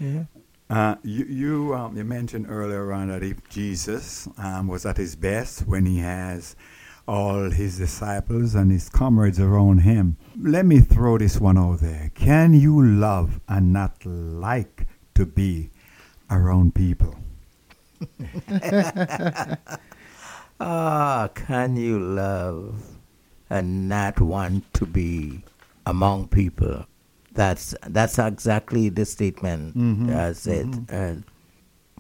Yeah. 0.01 0.25
Uh, 0.69 0.97
you 1.05 1.25
you, 1.27 1.75
um, 1.75 1.97
you 1.97 2.03
mentioned 2.05 2.47
earlier 2.49 2.93
on 2.93 3.09
that 3.09 3.23
if 3.23 3.37
Jesus 3.49 4.29
um, 4.37 4.67
was 4.67 4.85
at 4.85 4.97
his 4.97 5.15
best 5.15 5.61
when 5.67 5.87
he 5.87 5.99
has 5.99 6.57
all 7.07 7.51
his 7.51 7.79
disciples 7.79 8.55
and 8.55 8.71
his 8.71 8.89
comrades 8.89 9.39
around 9.41 9.79
him. 9.79 10.17
Let 10.41 10.67
me 10.67 10.81
throw 10.81 11.19
this 11.19 11.39
one 11.41 11.57
out 11.59 11.81
there. 11.81 12.11
Can 12.15 12.53
you 12.55 12.85
love 12.85 13.41
and 13.49 13.73
not 13.73 14.05
like 14.05 14.87
to 15.15 15.25
be 15.27 15.71
around 16.31 16.75
people? 16.75 17.15
Ah, 20.59 21.29
can 21.35 21.77
you 21.77 21.99
love 21.99 22.83
and 23.51 23.89
not 23.91 24.21
want 24.21 24.73
to 24.75 24.87
be 24.87 25.43
among 25.85 26.29
people? 26.29 26.87
That's 27.33 27.75
that's 27.87 28.19
exactly 28.19 28.89
the 28.89 29.05
statement 29.05 29.77
Mhm, 29.77 30.17
I 30.17 30.33
said. 30.33 30.67
mhm. 30.67 30.89
Uh, 30.91 31.21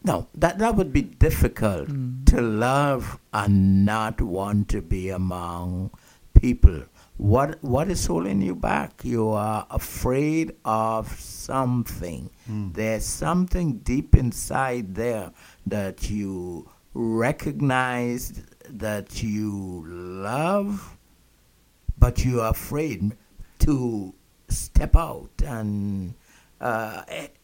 no, 0.07 0.29
that 0.35 0.59
that 0.61 0.77
would 0.77 0.93
be 0.93 1.03
difficult 1.03 1.89
to 2.27 2.41
love 2.41 3.19
and 3.33 3.85
not 3.85 4.21
want 4.21 4.69
to 4.69 4.81
be 4.81 5.11
among 5.11 5.91
people. 6.41 6.85
What 7.17 7.59
what 7.65 7.91
is 7.91 8.07
holding 8.07 8.41
you 8.41 8.55
back? 8.55 9.05
You 9.05 9.31
are 9.31 9.67
afraid 9.69 10.55
of 10.65 11.09
something. 11.19 12.31
Mm. 12.49 12.73
There's 12.75 13.05
something 13.05 13.79
deep 13.79 14.15
inside 14.15 14.95
there 14.95 15.33
that 15.67 16.09
you 16.09 16.71
recognize 16.95 18.45
that 18.69 19.25
you 19.25 19.85
love, 19.89 20.97
but 21.99 22.25
you 22.25 22.43
are 22.43 22.51
afraid 22.51 23.17
to 23.61 24.15
step 24.49 24.95
out. 24.95 25.43
And 25.45 26.15
uh, 26.61 27.03
it, 27.09 27.35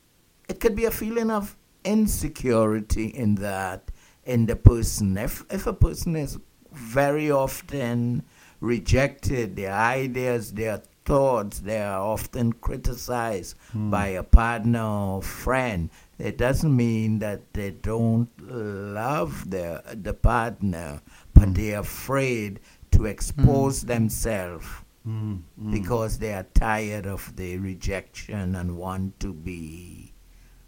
it 0.48 0.61
could 0.61 0.77
be 0.77 0.85
a 0.85 0.92
feeling 0.92 1.31
of 1.31 1.57
insecurity 1.85 3.07
in 3.07 3.37
that, 3.37 3.90
in 4.25 4.47
the 4.47 4.57
person. 4.57 5.16
If, 5.18 5.45
if 5.51 5.66
a 5.66 5.73
person 5.73 6.16
is 6.16 6.38
very 6.73 7.31
often 7.31 8.23
rejected, 8.61 9.57
their 9.57 9.73
ideas, 9.75 10.53
their 10.53 10.83
thoughts, 11.05 11.61
they 11.61 11.81
are 11.83 12.01
often 12.01 12.53
criticized 12.53 13.57
by 13.75 14.07
a 14.09 14.23
partner 14.23 14.85
or 14.85 15.23
friend. 15.23 15.90
It 16.18 16.38
doesn't 16.38 16.75
mean 16.75 17.18
that 17.18 17.53
they 17.55 17.73
don't 17.73 18.29
love 18.40 19.51
their 19.51 19.83
the 19.95 20.14
partner, 20.14 21.01
but 21.35 21.55
they're 21.55 21.81
afraid 21.81 22.61
to 22.92 23.07
expose 23.07 23.83
themselves 23.83 24.66
Mm. 25.05 25.40
Mm. 25.61 25.73
because 25.73 26.21
they 26.21 26.33
are 26.33 26.47
tired 26.55 27.07
of 27.07 27.35
the 27.35 27.59
rejection 27.59 28.55
and 28.55 28.77
want 28.77 29.18
to 29.18 29.33
be 29.33 30.01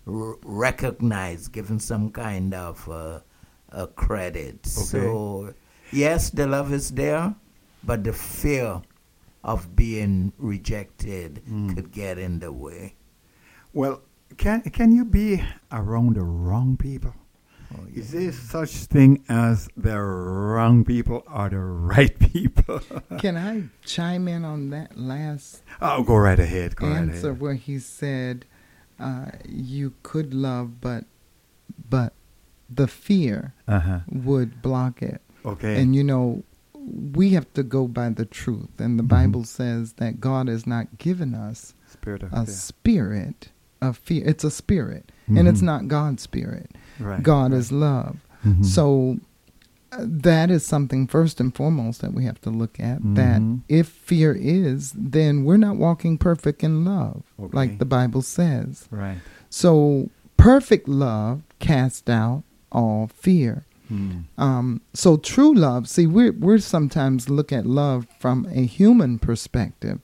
r- 0.07 0.37
recognized, 0.45 1.53
given 1.53 1.79
some 1.81 2.11
kind 2.11 2.55
of 2.55 2.89
uh, 2.89 3.21
uh, 3.73 3.87
credit. 3.97 4.67
So, 4.67 5.55
yes, 5.93 6.31
the 6.31 6.47
love 6.47 6.73
is 6.73 6.91
there, 6.91 7.35
but 7.83 8.05
the 8.05 8.13
fear 8.13 8.83
of 9.43 9.77
being 9.77 10.33
rejected 10.39 11.43
Mm. 11.49 11.75
could 11.75 11.93
get 11.93 12.19
in 12.19 12.39
the 12.41 12.51
way. 12.53 12.95
Well, 13.73 14.01
can 14.37 14.63
can 14.63 14.91
you 14.93 15.05
be 15.05 15.43
around 15.71 16.17
the 16.17 16.23
wrong 16.23 16.77
people? 16.77 17.13
Oh, 17.75 17.85
Is 17.93 18.13
there 18.13 18.31
such 18.33 18.71
thing 18.87 19.25
as 19.29 19.69
the 19.77 19.99
wrong 20.01 20.85
people 20.85 21.25
or 21.29 21.49
the 21.51 21.59
right 21.93 22.17
people? 22.33 22.81
Can 23.19 23.37
I 23.37 23.65
chime 23.85 24.29
in 24.29 24.45
on 24.45 24.71
that 24.71 24.97
last 24.97 25.63
oh, 25.83 26.03
go 26.05 26.17
right 26.17 26.39
ahead. 26.39 26.77
Go 26.77 26.87
right 26.87 26.97
answer 26.99 27.31
ahead. 27.31 27.41
where 27.41 27.55
he 27.55 27.79
said 27.81 28.47
uh, 29.01 29.27
you 29.49 29.95
could 30.03 30.33
love, 30.35 30.81
but 30.81 31.05
but 31.91 32.13
the 32.71 32.87
fear 32.87 33.55
Uh 33.69 33.81
huh. 33.81 34.01
would 34.11 34.63
block 34.63 35.03
it. 35.03 35.21
Okay. 35.45 35.81
And 35.81 35.95
you 35.95 36.03
know, 36.05 36.43
we 37.13 37.31
have 37.31 37.53
to 37.55 37.63
go 37.63 37.87
by 37.89 38.09
the 38.11 38.25
truth. 38.25 38.69
And 38.79 38.99
the 38.99 39.03
Mhm. 39.05 39.09
Bible 39.09 39.45
says 39.45 39.95
that 39.95 40.21
God 40.21 40.49
has 40.49 40.67
not 40.67 40.99
given 40.99 41.35
us 41.35 41.75
Spirit 41.87 42.23
of 42.23 42.33
a 42.33 42.45
fear. 42.47 42.55
spirit 42.55 43.49
of 43.81 43.97
fear. 43.99 44.23
It's 44.27 44.45
a 44.45 44.51
spirit, 44.51 45.11
and 45.27 45.47
it's 45.49 45.61
Mhm. 45.61 45.65
not 45.73 45.89
God's 45.89 46.23
spirit. 46.23 46.71
Right. 46.99 47.23
God 47.23 47.53
right. 47.53 47.59
is 47.59 47.71
love. 47.73 48.17
Mhm. 48.45 48.65
So 48.65 49.19
that 49.99 50.51
is 50.51 50.65
something 50.67 51.07
first 51.07 51.41
and 51.41 51.55
foremost 51.55 52.01
that 52.01 52.13
we 52.15 52.25
have 52.25 52.41
to 52.43 52.51
look 52.51 52.79
at. 52.81 52.99
That 53.15 53.41
Mhm. 53.41 53.61
if 53.69 53.89
fear 53.89 54.33
is, 54.39 54.93
then 54.97 55.45
we're 55.45 55.57
not 55.57 55.77
walking 55.77 56.19
perfect 56.19 56.63
in 56.65 56.85
love, 56.85 57.23
Okay. 57.39 57.57
like 57.57 57.79
the 57.79 57.85
Bible 57.85 58.23
says. 58.23 58.89
Right. 58.91 59.19
So 59.51 60.11
perfect 60.37 60.89
love 60.89 61.43
casts 61.59 62.09
out 62.09 62.43
all 62.73 63.09
fear. 63.15 63.65
Mm. 63.93 64.25
Um, 64.39 64.81
so 64.95 65.17
true 65.17 65.55
love, 65.55 65.89
see, 65.89 66.07
we're 66.07 66.33
we're 66.33 66.59
sometimes 66.59 67.29
look 67.29 67.53
at 67.53 67.67
love 67.67 68.07
from 68.19 68.47
a 68.51 68.65
human 68.65 69.19
perspective, 69.19 70.01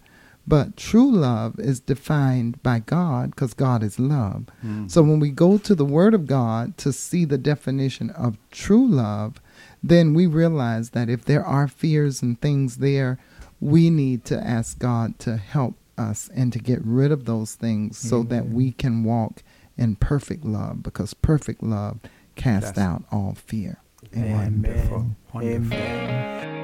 but 0.46 0.76
true 0.76 1.10
love 1.10 1.58
is 1.58 1.80
defined 1.80 2.62
by 2.62 2.80
God 2.80 3.30
because 3.30 3.54
God 3.54 3.82
is 3.82 3.98
love. 3.98 4.44
Mm. 4.64 4.90
So 4.90 5.02
when 5.02 5.18
we 5.18 5.30
go 5.30 5.56
to 5.58 5.74
the 5.74 5.84
Word 5.86 6.12
of 6.14 6.26
God 6.26 6.76
to 6.78 6.92
see 6.92 7.24
the 7.24 7.38
definition 7.38 8.10
of 8.10 8.36
true 8.50 8.86
love, 8.86 9.40
then 9.82 10.14
we 10.14 10.26
realize 10.26 10.90
that 10.90 11.08
if 11.08 11.24
there 11.24 11.44
are 11.44 11.68
fears 11.68 12.22
and 12.22 12.40
things 12.40 12.78
there, 12.78 13.18
we 13.60 13.90
need 13.90 14.24
to 14.26 14.38
ask 14.38 14.78
God 14.78 15.18
to 15.20 15.36
help 15.36 15.74
us 15.98 16.30
and 16.34 16.52
to 16.52 16.58
get 16.58 16.80
rid 16.84 17.12
of 17.12 17.24
those 17.26 17.54
things 17.54 17.98
so 17.98 18.22
that 18.24 18.48
we 18.48 18.72
can 18.72 19.04
walk 19.04 19.42
in 19.76 19.96
perfect 19.96 20.44
love 20.44 20.82
because 20.82 21.14
perfect 21.14 21.62
love 21.62 21.98
casts 22.36 22.70
That's- 22.70 22.86
out 22.86 23.04
all 23.10 23.34
fear. 23.34 23.78
Amen. 24.16 24.62
Wonderful. 24.62 25.06
Wonderful. 25.34 25.76
Amen. 25.76 26.56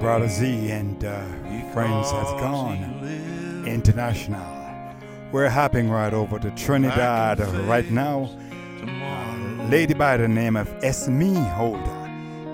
Brother 0.00 0.28
Z 0.28 0.70
and 0.70 1.02
uh, 1.02 1.24
friends 1.72 2.10
has 2.10 2.30
gone 2.40 3.64
international. 3.66 4.44
We're 5.32 5.48
hopping 5.48 5.88
right 5.88 6.12
over 6.12 6.38
to 6.38 6.50
Trinidad 6.52 7.40
right 7.66 7.90
now. 7.90 8.28
Lady 9.70 9.94
by 9.94 10.16
the 10.16 10.28
name 10.28 10.56
of 10.56 10.68
Esme 10.84 11.34
Holder. 11.34 12.00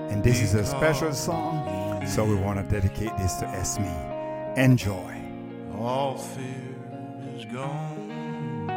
And 0.09 0.23
this 0.23 0.41
is 0.41 0.53
a 0.53 0.65
special 0.65 1.13
song, 1.13 2.05
so 2.05 2.25
we 2.25 2.35
want 2.35 2.57
to 2.59 2.63
dedicate 2.73 3.17
this 3.17 3.35
to 3.35 3.47
Esme. 3.47 3.83
Enjoy. 4.57 5.21
All 5.77 6.17
fear 6.17 6.75
is 7.35 7.45
gone 7.45 8.67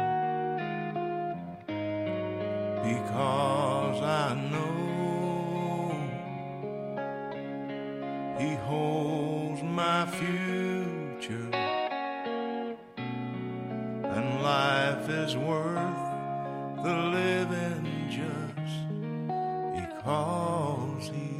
because 2.83 4.01
I 4.01 4.33
know 4.51 4.75
He 8.39 8.55
holds 8.55 9.61
my 9.63 10.05
future, 10.07 11.49
and 12.95 14.41
life 14.41 15.09
is 15.09 15.35
worth 15.35 16.04
the 16.85 16.93
living 16.93 17.83
just 18.11 18.75
because 19.73 21.07
He 21.09 21.34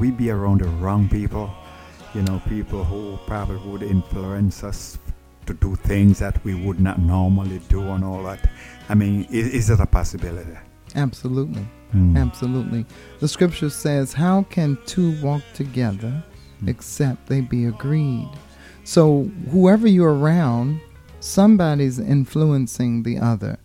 we 0.00 0.10
be 0.10 0.30
around 0.30 0.62
the 0.62 0.68
wrong 0.68 1.08
people? 1.08 1.50
You 2.14 2.22
know, 2.22 2.40
people 2.48 2.82
who 2.82 3.18
probably 3.26 3.58
would 3.70 3.82
influence 3.82 4.64
us 4.64 4.98
to 5.46 5.54
do 5.54 5.76
things 5.76 6.18
that 6.18 6.42
we 6.44 6.54
would 6.54 6.80
not 6.80 6.98
normally 6.98 7.60
do 7.68 7.82
and 7.82 8.04
all 8.04 8.22
that. 8.24 8.50
I 8.88 8.94
mean, 8.94 9.26
is, 9.30 9.48
is 9.48 9.70
it 9.70 9.78
a 9.78 9.86
possibility? 9.86 10.56
Absolutely. 10.96 11.66
Mm. 11.94 12.16
Absolutely. 12.16 12.86
The 13.20 13.28
scripture 13.28 13.70
says, 13.70 14.12
How 14.12 14.42
can 14.44 14.78
two 14.86 15.20
walk 15.22 15.42
together 15.54 16.24
except 16.66 17.26
they 17.26 17.42
be 17.42 17.66
agreed? 17.66 18.28
So, 18.84 19.30
whoever 19.50 19.86
you're 19.86 20.14
around, 20.14 20.80
somebody's 21.20 21.98
influencing 21.98 23.02
the 23.02 23.18
other. 23.18 23.58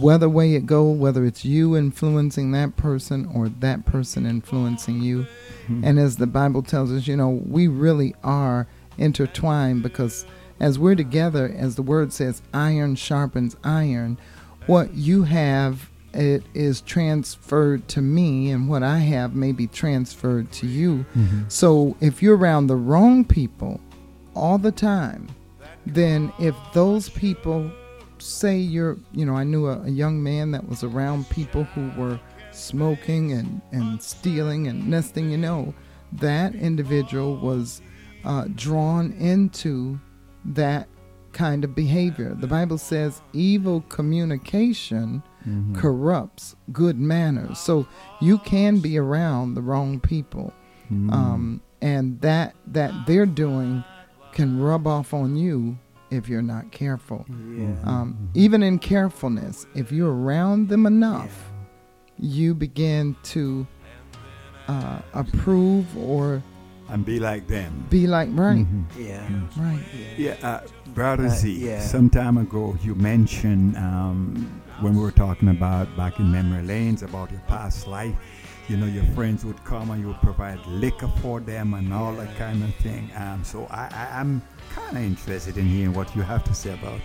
Whether 0.00 0.28
way 0.28 0.54
it 0.54 0.66
go, 0.66 0.90
whether 0.90 1.24
it's 1.24 1.44
you 1.44 1.76
influencing 1.76 2.52
that 2.52 2.76
person 2.76 3.26
or 3.34 3.48
that 3.48 3.84
person 3.84 4.26
influencing 4.26 5.02
you. 5.02 5.26
Hmm. 5.66 5.84
And 5.84 5.98
as 5.98 6.16
the 6.16 6.26
Bible 6.26 6.62
tells 6.62 6.90
us, 6.92 7.06
you 7.06 7.16
know, 7.16 7.42
we 7.46 7.68
really 7.68 8.14
are 8.22 8.66
intertwined 8.96 9.82
because 9.82 10.24
as 10.60 10.78
we're 10.78 10.94
together, 10.94 11.54
as 11.56 11.76
the 11.76 11.82
word 11.82 12.12
says, 12.12 12.42
iron 12.52 12.94
sharpens 12.94 13.56
iron, 13.64 14.18
what 14.66 14.94
you 14.94 15.24
have 15.24 15.90
it 16.14 16.44
is 16.54 16.80
transferred 16.80 17.88
to 17.88 18.00
me 18.00 18.50
and 18.50 18.68
what 18.68 18.82
I 18.82 18.98
have 18.98 19.34
may 19.34 19.52
be 19.52 19.66
transferred 19.66 20.52
to 20.52 20.66
you. 20.66 21.04
Mm-hmm. 21.16 21.42
So 21.48 21.96
if 22.00 22.22
you're 22.22 22.36
around 22.36 22.68
the 22.68 22.76
wrong 22.76 23.24
people 23.24 23.80
all 24.34 24.58
the 24.58 24.72
time, 24.72 25.28
then 25.86 26.32
if 26.38 26.54
those 26.72 27.08
people 27.08 27.70
say 28.24 28.56
you're, 28.56 28.96
you 29.12 29.24
know, 29.24 29.34
I 29.34 29.44
knew 29.44 29.66
a, 29.66 29.80
a 29.82 29.90
young 29.90 30.22
man 30.22 30.50
that 30.52 30.68
was 30.68 30.82
around 30.82 31.28
people 31.30 31.64
who 31.64 31.90
were 32.00 32.18
smoking 32.52 33.32
and, 33.32 33.60
and 33.72 34.02
stealing, 34.02 34.68
and 34.68 34.88
next 34.88 35.08
thing 35.08 35.30
you 35.30 35.36
know, 35.36 35.74
that 36.12 36.54
individual 36.54 37.36
was 37.36 37.82
uh, 38.24 38.46
drawn 38.54 39.12
into 39.12 39.98
that 40.44 40.88
kind 41.32 41.64
of 41.64 41.74
behavior. 41.74 42.34
The 42.38 42.46
Bible 42.46 42.78
says 42.78 43.20
evil 43.32 43.80
communication 43.88 45.22
corrupts 45.74 46.56
good 46.72 46.98
manners. 46.98 47.58
So 47.58 47.86
you 48.20 48.38
can 48.38 48.78
be 48.78 48.96
around 48.96 49.54
the 49.54 49.60
wrong 49.62 50.00
people, 50.00 50.54
um, 50.90 51.60
and 51.82 52.20
that 52.20 52.54
that 52.68 52.92
they're 53.06 53.26
doing 53.26 53.84
can 54.32 54.58
rub 54.60 54.86
off 54.86 55.12
on 55.12 55.36
you 55.36 55.78
if 56.14 56.28
you're 56.28 56.42
not 56.42 56.70
careful. 56.70 57.26
Yeah. 57.28 57.74
Um, 57.84 58.30
even 58.34 58.62
in 58.62 58.78
carefulness, 58.78 59.66
if 59.74 59.92
you're 59.92 60.12
around 60.14 60.68
them 60.68 60.86
enough, 60.86 61.52
you 62.18 62.54
begin 62.54 63.16
to 63.24 63.66
uh, 64.68 65.00
approve 65.12 65.86
or 65.96 66.42
And 66.88 67.04
be 67.04 67.18
like 67.18 67.46
them. 67.48 67.86
be 67.90 68.06
like 68.06 68.28
right, 68.32 68.64
Mhm. 68.66 68.84
Yeah. 68.98 69.28
right. 69.58 69.84
Yeah, 70.16 70.36
uh, 70.42 70.60
Brother 70.94 71.26
Uh, 71.26 71.30
Z, 71.30 71.50
yeah. 71.66 71.80
some 71.80 72.08
time 72.08 72.36
ago 72.38 72.76
you 72.82 72.94
mentioned 72.94 73.76
um, 73.76 74.46
when 74.80 74.94
we 74.94 75.00
were 75.02 75.10
talking 75.10 75.48
about 75.48 75.94
back 75.96 76.18
in 76.20 76.30
memory 76.30 76.62
lanes 76.62 77.02
about 77.02 77.30
your 77.30 77.40
past 77.46 77.86
life, 77.88 78.14
you 78.68 78.76
know, 78.76 78.86
your 78.86 79.04
friends 79.14 79.44
would 79.44 79.62
come 79.64 79.90
and 79.90 80.00
you 80.00 80.08
would 80.08 80.20
provide 80.22 80.58
liquor 80.66 81.08
for 81.20 81.40
them 81.40 81.74
and 81.74 81.92
all 81.92 82.12
that 82.14 82.34
kind 82.36 82.62
of 82.64 82.74
thing. 82.76 83.10
Um, 83.16 83.44
so 83.44 83.66
I, 83.70 83.88
I, 83.92 84.20
I'm 84.20 84.42
kind 84.70 84.96
of 84.96 85.02
interested 85.02 85.56
in 85.58 85.66
hearing 85.66 85.92
what 85.92 86.14
you 86.16 86.22
have 86.22 86.44
to 86.44 86.54
say 86.54 86.72
about 86.74 87.00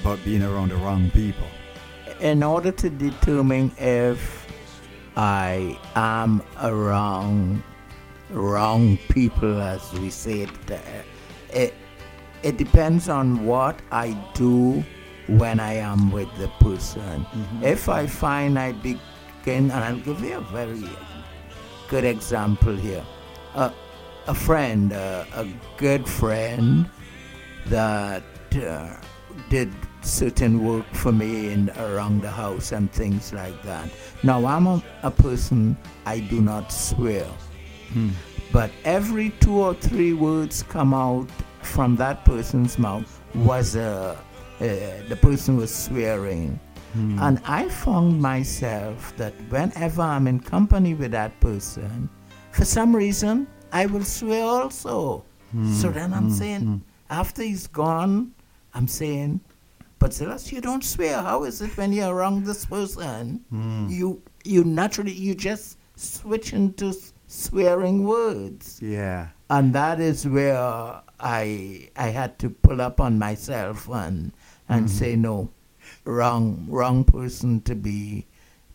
about 0.00 0.18
being 0.24 0.42
around 0.42 0.70
the 0.70 0.76
wrong 0.76 1.10
people. 1.10 1.46
in 2.20 2.42
order 2.42 2.72
to 2.72 2.90
determine 2.90 3.72
if 3.78 4.46
I 5.16 5.78
am 5.94 6.42
around 6.62 7.62
wrong 8.30 8.98
people, 9.08 9.60
as 9.60 9.92
we 9.94 10.10
say 10.10 10.40
it, 10.40 10.70
uh, 10.70 10.78
it, 11.52 11.74
it 12.42 12.56
depends 12.56 13.08
on 13.08 13.46
what 13.46 13.80
I 13.92 14.12
do 14.34 14.84
when 15.28 15.60
I 15.60 15.74
am 15.74 16.10
with 16.10 16.28
the 16.38 16.48
person. 16.60 17.26
If 17.62 17.88
I 17.88 18.06
find 18.06 18.58
I 18.58 18.72
begin, 18.72 19.00
and 19.52 19.72
I'll 19.72 19.98
give 19.98 20.20
you 20.20 20.38
a 20.38 20.40
very 20.40 20.88
good 21.88 22.04
example 22.04 22.74
here. 22.74 23.04
Uh, 23.54 23.70
a 24.26 24.34
friend, 24.34 24.92
uh, 24.92 25.24
a 25.34 25.46
good 25.76 26.08
friend 26.08 26.88
that 27.66 28.22
uh, 28.56 28.96
did 29.50 29.72
certain 30.02 30.64
work 30.64 30.86
for 30.92 31.12
me 31.12 31.52
in 31.52 31.70
around 31.78 32.22
the 32.22 32.30
house 32.30 32.72
and 32.72 32.90
things 32.92 33.32
like 33.32 33.62
that. 33.62 33.88
Now 34.22 34.44
I'm 34.46 34.66
a, 34.66 34.82
a 35.02 35.10
person 35.10 35.76
I 36.06 36.20
do 36.20 36.40
not 36.40 36.72
swear, 36.72 37.26
but 38.52 38.70
every 38.84 39.30
two 39.40 39.56
or 39.56 39.74
three 39.74 40.12
words 40.12 40.62
come 40.62 40.94
out 40.94 41.28
from 41.62 41.96
that 41.96 42.24
person's 42.24 42.78
mouth 42.78 43.20
was 43.34 43.76
uh, 43.76 44.16
uh, 44.60 44.64
the 45.08 45.18
person 45.20 45.56
was 45.56 45.74
swearing. 45.74 46.58
Hmm. 46.94 47.18
And 47.20 47.40
I 47.44 47.68
found 47.68 48.22
myself 48.22 49.14
that 49.16 49.34
whenever 49.50 50.02
I'm 50.02 50.26
in 50.26 50.40
company 50.40 50.94
with 50.94 51.10
that 51.10 51.38
person, 51.40 52.08
for 52.52 52.64
some 52.64 52.94
reason, 52.94 53.46
I 53.72 53.86
will 53.86 54.04
swear 54.04 54.44
also. 54.44 55.24
Hmm. 55.50 55.72
So 55.74 55.90
then 55.90 56.14
I'm 56.14 56.28
hmm. 56.28 56.34
saying, 56.34 56.84
after 57.10 57.42
he's 57.42 57.66
gone, 57.66 58.32
I'm 58.74 58.88
saying, 58.88 59.40
but 59.98 60.12
Silas, 60.12 60.52
you 60.52 60.60
don't 60.60 60.84
swear. 60.84 61.22
How 61.22 61.44
is 61.44 61.62
it 61.62 61.76
when 61.76 61.92
you're 61.92 62.14
around 62.14 62.44
this 62.44 62.66
person? 62.66 63.44
Mm. 63.50 63.90
You 63.90 64.20
you 64.44 64.62
naturally 64.62 65.12
you 65.12 65.34
just 65.34 65.78
switch 65.96 66.52
into 66.52 66.92
swearing 67.26 68.04
words, 68.04 68.80
Yeah. 68.82 69.28
and 69.48 69.72
that 69.72 70.00
is 70.00 70.28
where 70.28 70.58
I 71.20 71.88
I 71.96 72.08
had 72.08 72.38
to 72.40 72.50
pull 72.50 72.82
up 72.82 73.00
on 73.00 73.18
myself 73.18 73.88
and 73.88 74.32
and 74.68 74.90
say 74.90 75.16
no, 75.16 75.48
wrong 76.04 76.66
wrong 76.68 77.04
person 77.04 77.60
to 77.62 77.74
be 77.74 78.26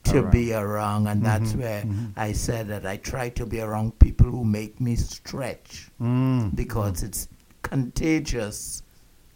to 0.04 0.18
Alright. 0.20 0.32
be 0.32 0.54
around, 0.54 1.08
and 1.08 1.24
that's 1.24 1.54
Mhm, 1.54 1.60
where 1.60 1.82
mhm. 1.84 2.12
I 2.16 2.32
said 2.32 2.68
that 2.70 2.86
I 2.86 2.98
try 2.98 3.30
to 3.30 3.46
be 3.46 3.60
around 3.62 4.00
people 4.00 4.28
who 4.32 4.44
make 4.46 4.80
me 4.80 4.96
stretch 4.96 5.92
Mm. 6.02 6.56
because 6.56 7.04
it's 7.04 7.28
contagious 7.62 8.82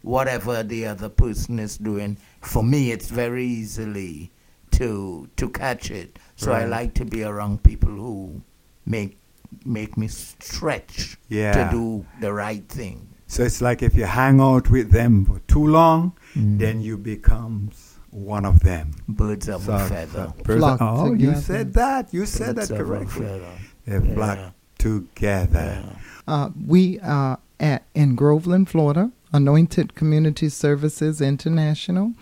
whatever 0.02 0.62
the 0.62 0.86
other 0.86 1.08
person 1.08 1.58
is 1.58 1.78
doing 1.78 2.16
for 2.40 2.62
me 2.62 2.90
it's 2.92 3.08
very 3.08 3.46
easily 3.46 4.30
to 4.70 5.28
to 5.36 5.48
catch 5.48 5.90
it 5.90 6.18
so 6.36 6.52
i 6.52 6.64
like 6.64 6.92
to 6.94 7.04
be 7.06 7.22
around 7.24 7.62
people 7.62 7.90
who 7.90 8.42
make 8.84 9.16
make 9.64 9.96
me 9.96 10.08
stretch 10.08 11.16
Yeah. 11.28 11.52
to 11.52 11.70
do 11.70 12.04
the 12.20 12.32
right 12.32 12.68
thing 12.68 13.08
So 13.26 13.42
it's 13.44 13.60
like 13.62 13.82
if 13.82 13.94
you 13.96 14.04
hang 14.04 14.40
out 14.40 14.68
with 14.70 14.90
them 14.90 15.24
for 15.24 15.38
too 15.48 15.66
long, 15.66 16.12
Mm. 16.36 16.58
then 16.58 16.80
you 16.82 16.96
becomes 16.98 17.98
one 18.10 18.44
of 18.44 18.60
them. 18.60 18.90
birds 19.08 19.48
of 19.48 19.68
a 19.68 19.78
feather 19.88 20.32
so 20.36 20.42
birds 20.42 20.60
Flock 20.60 20.80
of- 20.80 20.98
oh, 21.00 21.12
you 21.14 21.34
said 21.34 21.74
that. 21.74 22.12
You 22.14 22.26
said 22.26 22.56
Birds 22.56 22.68
that 22.68 22.74
of 22.80 22.80
a 22.80 22.84
correctly. 22.84 23.26
feather. 23.26 23.52
They 23.86 24.14
flock 24.14 24.38
Yeah. 24.38 24.50
together. 24.78 25.82
Yeah. 25.84 25.98
Uh, 26.26 26.50
we 26.66 26.98
are 27.00 27.38
at 27.60 27.84
in 27.94 28.14
Groveland, 28.14 28.68
Florida, 28.68 29.10
Anointed 29.32 29.94
Community 29.94 30.48
Services 30.48 31.20
International, 31.20 32.12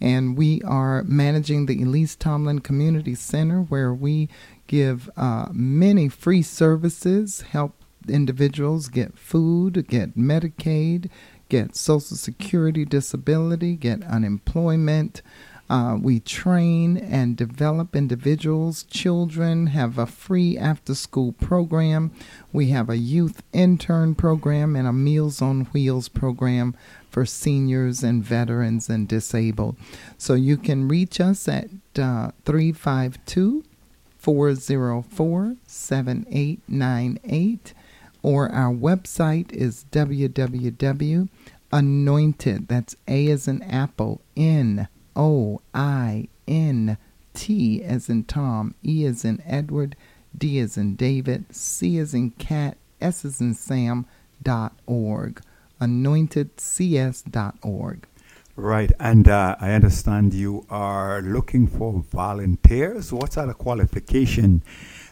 and 0.00 0.36
we 0.36 0.60
are 0.62 1.02
managing 1.04 1.66
the 1.66 1.80
Elise 1.82 2.16
Tomlin 2.16 2.60
Community 2.60 3.14
Center, 3.14 3.60
where 3.62 3.92
we 3.94 4.28
give 4.66 5.08
uh, 5.16 5.48
many 5.52 6.08
free 6.08 6.42
services, 6.42 7.42
help 7.52 7.74
individuals 8.08 8.88
get 8.88 9.16
food, 9.16 9.86
get 9.88 10.16
Medicaid, 10.16 11.08
get 11.52 11.76
Social 11.76 12.16
Security 12.16 12.86
disability, 12.86 13.76
get 13.76 14.02
unemployment. 14.04 15.20
Uh, 15.68 15.98
we 16.00 16.18
train 16.18 16.96
and 16.96 17.36
develop 17.36 17.94
individuals, 17.94 18.84
children, 18.84 19.66
have 19.66 19.98
a 19.98 20.06
free 20.06 20.56
after 20.56 20.94
school 20.94 21.32
program. 21.32 22.10
We 22.54 22.70
have 22.70 22.88
a 22.88 22.96
youth 22.96 23.42
intern 23.52 24.14
program 24.14 24.74
and 24.74 24.88
a 24.88 24.94
Meals 24.94 25.42
on 25.42 25.66
Wheels 25.74 26.08
program 26.08 26.74
for 27.10 27.26
seniors 27.26 28.02
and 28.02 28.24
veterans 28.24 28.88
and 28.88 29.06
disabled. 29.06 29.76
So 30.16 30.32
you 30.32 30.56
can 30.56 30.88
reach 30.88 31.20
us 31.20 31.46
at 31.48 31.68
uh, 31.98 32.30
352 32.46 33.62
404 34.16 35.56
7898 35.66 37.74
or 38.22 38.48
our 38.50 38.72
website 38.72 39.52
is 39.52 39.84
www.anointed. 39.90 41.28
That's 42.68 42.96
A 43.08 43.30
as 43.30 43.48
in 43.48 43.62
apple, 43.62 44.20
N 44.36 44.88
O 45.16 45.60
I 45.74 46.28
N 46.46 46.96
T 47.34 47.82
as 47.82 48.08
in 48.08 48.24
Tom, 48.24 48.74
E 48.84 49.04
as 49.06 49.24
in 49.24 49.42
Edward, 49.46 49.96
D 50.36 50.58
as 50.60 50.76
in 50.76 50.96
David, 50.96 51.44
C 51.54 51.98
as 51.98 52.14
in 52.14 52.30
cat, 52.30 52.76
S 53.00 53.24
as 53.24 53.40
in 53.40 53.54
Sam 53.54 54.06
dot 54.42 54.74
org. 54.86 55.40
Anointedcs 55.80 57.30
dot 57.30 57.56
org. 57.62 58.06
Right, 58.54 58.92
and 59.00 59.26
uh, 59.28 59.56
I 59.60 59.72
understand 59.72 60.34
you 60.34 60.66
are 60.68 61.22
looking 61.22 61.66
for 61.66 62.04
volunteers. 62.12 63.10
What 63.12 63.32
sort 63.32 63.48
of 63.48 63.56
qualification 63.58 64.62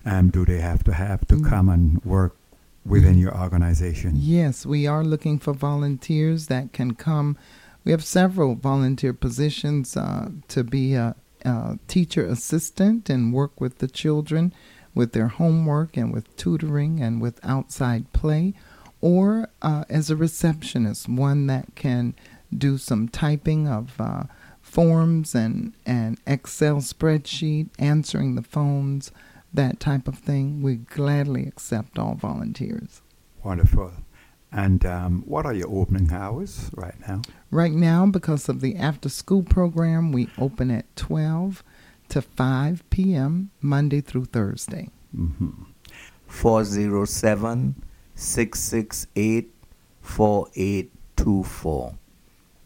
um, 0.04 0.28
do 0.28 0.44
they 0.44 0.60
have 0.60 0.84
to 0.84 0.92
have 0.92 1.26
to 1.28 1.36
Mm. 1.36 1.48
come 1.48 1.68
and 1.70 2.04
work 2.04 2.36
within 2.84 3.18
your 3.18 3.36
organization? 3.36 4.12
Yes, 4.14 4.64
we 4.64 4.86
are 4.86 5.04
looking 5.04 5.38
for 5.38 5.52
volunteers 5.52 6.46
that 6.46 6.72
can 6.72 6.94
come. 6.94 7.36
We 7.84 7.92
have 7.92 8.04
several 8.04 8.54
volunteer 8.54 9.12
positions 9.12 9.96
uh, 9.96 10.30
to 10.48 10.64
be 10.64 10.94
a, 10.94 11.16
a 11.44 11.78
teacher 11.88 12.24
assistant 12.24 13.08
and 13.08 13.32
work 13.32 13.60
with 13.60 13.78
the 13.78 13.88
children 13.88 14.52
with 14.94 15.12
their 15.12 15.28
homework 15.28 15.96
and 15.96 16.12
with 16.12 16.34
tutoring 16.36 17.00
and 17.00 17.20
with 17.20 17.40
outside 17.44 18.12
play, 18.12 18.54
or 19.00 19.48
uh, 19.62 19.84
as 19.88 20.10
a 20.10 20.16
receptionist, 20.16 21.08
one 21.08 21.46
that 21.46 21.74
can 21.74 22.14
do 22.56 22.76
some 22.76 23.08
typing 23.08 23.68
of 23.68 24.00
uh, 24.00 24.24
forms 24.60 25.34
and 25.34 25.72
and 25.86 26.18
Excel 26.26 26.76
spreadsheet, 26.76 27.68
answering 27.78 28.34
the 28.34 28.42
phones, 28.42 29.10
that 29.52 29.80
type 29.80 30.08
of 30.08 30.18
thing. 30.18 30.62
We 30.62 30.76
gladly 30.76 31.46
accept 31.46 31.98
all 31.98 32.14
volunteers. 32.14 33.02
Wonderful. 33.42 33.92
And 34.52 34.84
um, 34.84 35.22
what 35.26 35.46
are 35.46 35.54
your 35.54 35.70
opening 35.70 36.12
hours 36.12 36.70
right 36.74 36.94
now? 37.06 37.22
Right 37.50 37.72
now, 37.72 38.06
because 38.06 38.48
of 38.48 38.60
the 38.60 38.76
after 38.76 39.08
school 39.08 39.42
program, 39.42 40.10
we 40.12 40.28
open 40.38 40.70
at 40.70 40.94
12 40.96 41.62
to 42.08 42.20
5 42.20 42.90
p.m. 42.90 43.50
Monday 43.60 44.00
through 44.00 44.24
Thursday. 44.26 44.88
hmm 45.14 45.50
407 46.26 47.82
668 48.14 49.50
4824. 50.02 51.94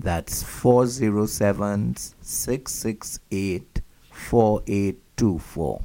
That's 0.01 0.42
407 0.42 1.97
668 1.97 3.81
4824. 4.11 5.85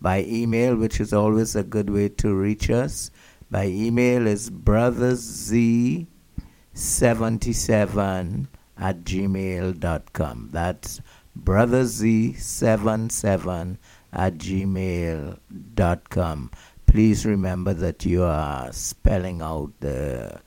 By 0.00 0.24
email, 0.24 0.76
which 0.76 1.00
is 1.00 1.12
always 1.12 1.54
a 1.54 1.62
good 1.62 1.90
way 1.90 2.08
to 2.08 2.34
reach 2.34 2.70
us, 2.70 3.10
by 3.50 3.66
email 3.66 4.26
is 4.26 4.48
brothers 4.48 5.20
z77 5.50 8.46
at 8.78 9.04
gmail.com. 9.04 10.48
That's 10.52 11.02
brothers 11.36 12.00
z77 12.00 13.76
at 14.12 14.34
gmail.com. 14.34 15.38
Please 16.86 17.26
remember 17.26 17.74
that 17.74 18.04
you 18.04 18.24
are 18.24 18.72
spelling 18.72 19.42
out 19.42 19.70
the 19.80 20.40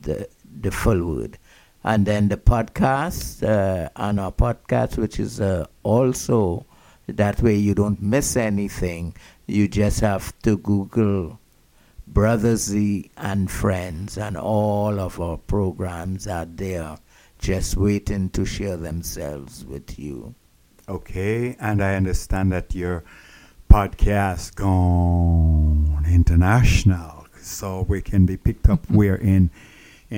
the 0.00 0.28
the 0.60 0.70
full 0.70 1.04
word. 1.04 1.38
And 1.84 2.06
then 2.06 2.28
the 2.28 2.36
podcast, 2.36 3.42
uh, 3.42 3.88
on 3.96 4.20
our 4.20 4.30
podcast, 4.30 4.96
which 4.96 5.18
is 5.18 5.40
uh, 5.40 5.66
also 5.82 6.64
that 7.06 7.42
way 7.42 7.56
you 7.56 7.74
don't 7.74 8.00
miss 8.00 8.36
anything. 8.36 9.14
You 9.46 9.68
just 9.68 10.00
have 10.00 10.38
to 10.42 10.56
Google 10.56 11.38
Brother 12.06 12.56
Z 12.56 13.10
and 13.16 13.50
Friends, 13.50 14.18
and 14.18 14.36
all 14.36 15.00
of 15.00 15.20
our 15.20 15.38
programs 15.38 16.26
are 16.26 16.46
there 16.46 16.96
just 17.38 17.76
waiting 17.76 18.30
to 18.30 18.44
share 18.44 18.76
themselves 18.76 19.64
with 19.64 19.98
you. 19.98 20.34
Okay, 20.88 21.56
and 21.58 21.82
I 21.82 21.94
understand 21.94 22.52
that 22.52 22.74
your 22.74 23.04
podcast 23.70 24.54
gone 24.54 26.04
international, 26.08 27.26
so 27.40 27.82
we 27.88 28.02
can 28.02 28.26
be 28.26 28.36
picked 28.36 28.68
up. 28.68 28.82
Mm-hmm. 28.82 28.96
We're 28.96 29.16
in 29.16 29.50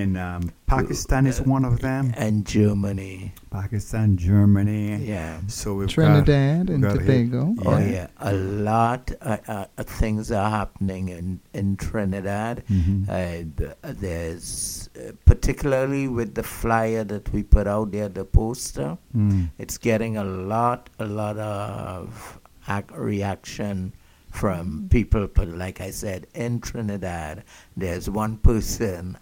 in 0.03 0.17
um, 0.17 0.51
Pakistan 0.67 1.27
is 1.27 1.41
one 1.41 1.65
of 1.65 1.79
them. 1.81 2.13
And 2.17 2.45
Germany, 2.45 3.33
Pakistan, 3.51 4.17
Germany. 4.17 4.97
yeah. 5.15 5.39
So 5.47 5.75
we've 5.75 5.89
Trinidad 5.89 6.67
got, 6.67 6.75
and 6.75 6.83
got 6.83 7.01
here- 7.01 7.01
Tobago. 7.25 7.55
Oh 7.65 7.79
Yeah. 7.79 7.91
yeah, 7.99 8.07
a 8.19 8.33
lot 8.71 9.13
uh, 9.23 9.37
uh, 9.47 9.67
uh, 9.79 9.83
things 9.85 10.33
are 10.33 10.51
happening 10.51 11.09
in 11.19 11.41
in 11.61 11.77
Trinidad. 11.77 12.65
Mhm. 12.69 13.09
Uh, 13.09 13.93
there's 14.05 14.91
uh, 14.97 15.13
particularly 15.25 16.09
with 16.09 16.35
the 16.35 16.43
flyer 16.43 17.05
that 17.05 17.33
we 17.33 17.43
put 17.43 17.67
out 17.67 17.93
there, 17.93 18.09
the 18.09 18.25
poster. 18.25 18.97
Mm. 19.17 19.51
It's 19.59 19.79
getting 19.79 20.17
a 20.17 20.25
lot, 20.25 20.91
a 20.99 21.07
lot 21.07 21.39
of 21.39 22.39
ac- 22.69 22.95
reaction 22.97 23.93
from 24.31 24.89
people. 24.91 25.29
But 25.39 25.49
like 25.65 25.81
I 25.81 25.91
said, 25.91 26.27
in 26.35 26.61
Trinidad, 26.61 27.45
there's 27.77 28.11
one 28.11 28.37
person 28.39 29.17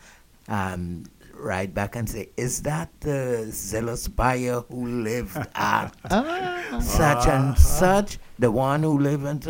um, 0.48 1.04
right 1.34 1.72
back 1.72 1.96
and 1.96 2.08
say, 2.08 2.28
"Is 2.36 2.62
that 2.62 2.88
the 3.00 3.48
zealous 3.50 4.08
buyer 4.08 4.60
who 4.70 4.86
lived 5.02 5.36
at 5.54 5.90
such 6.82 7.26
and 7.26 7.58
such, 7.58 8.18
the 8.38 8.50
one 8.50 8.82
who 8.82 8.98
lived 8.98 9.24
in 9.26 9.40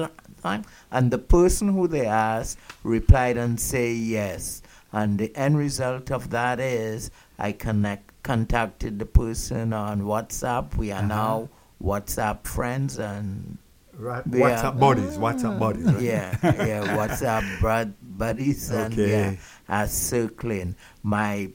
time?" 0.42 0.64
And 0.90 1.10
the 1.10 1.18
person 1.18 1.68
who 1.68 1.86
they 1.88 2.06
asked 2.06 2.58
replied 2.82 3.36
and 3.36 3.58
say 3.60 3.92
yes. 3.92 4.62
And 4.92 5.18
the 5.18 5.34
end 5.36 5.56
result 5.56 6.10
of 6.10 6.30
that 6.30 6.60
is 6.60 7.10
I 7.38 7.52
connect 7.52 8.10
contacted 8.22 8.98
the 8.98 9.06
person 9.06 9.72
on 9.72 10.02
WhatsApp. 10.02 10.76
We 10.76 10.92
are 10.92 10.98
Uh-huh. 10.98 11.06
now 11.08 11.48
WhatsApp 11.82 12.44
friends 12.44 12.98
and 12.98 13.58
Right. 13.98 14.22
Yeah. 14.30 14.40
What's 14.40 14.62
up, 14.62 14.80
buddies? 14.80 15.18
What's 15.18 15.44
up, 15.44 15.58
buddies? 15.58 15.84
Right? 15.86 16.02
yeah, 16.02 16.36
yeah, 16.42 16.80
WhatsApp 16.96 17.60
bud, 17.60 17.92
buddies 18.18 18.70
and 18.70 18.92
Okay. 18.92 19.10
yeah, 19.10 19.36
are 19.68 19.86
circling. 19.86 20.76
My 21.02 21.50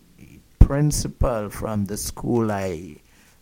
principal 0.59 1.49
from 1.49 1.85
the 1.85 1.97
school 1.97 2.51
I 2.51 2.97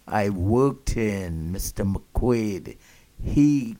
I 0.08 0.30
worked 0.30 0.97
in, 0.97 1.51
Mr. 1.51 1.84
McQuaid, 1.91 2.78
he 3.23 3.78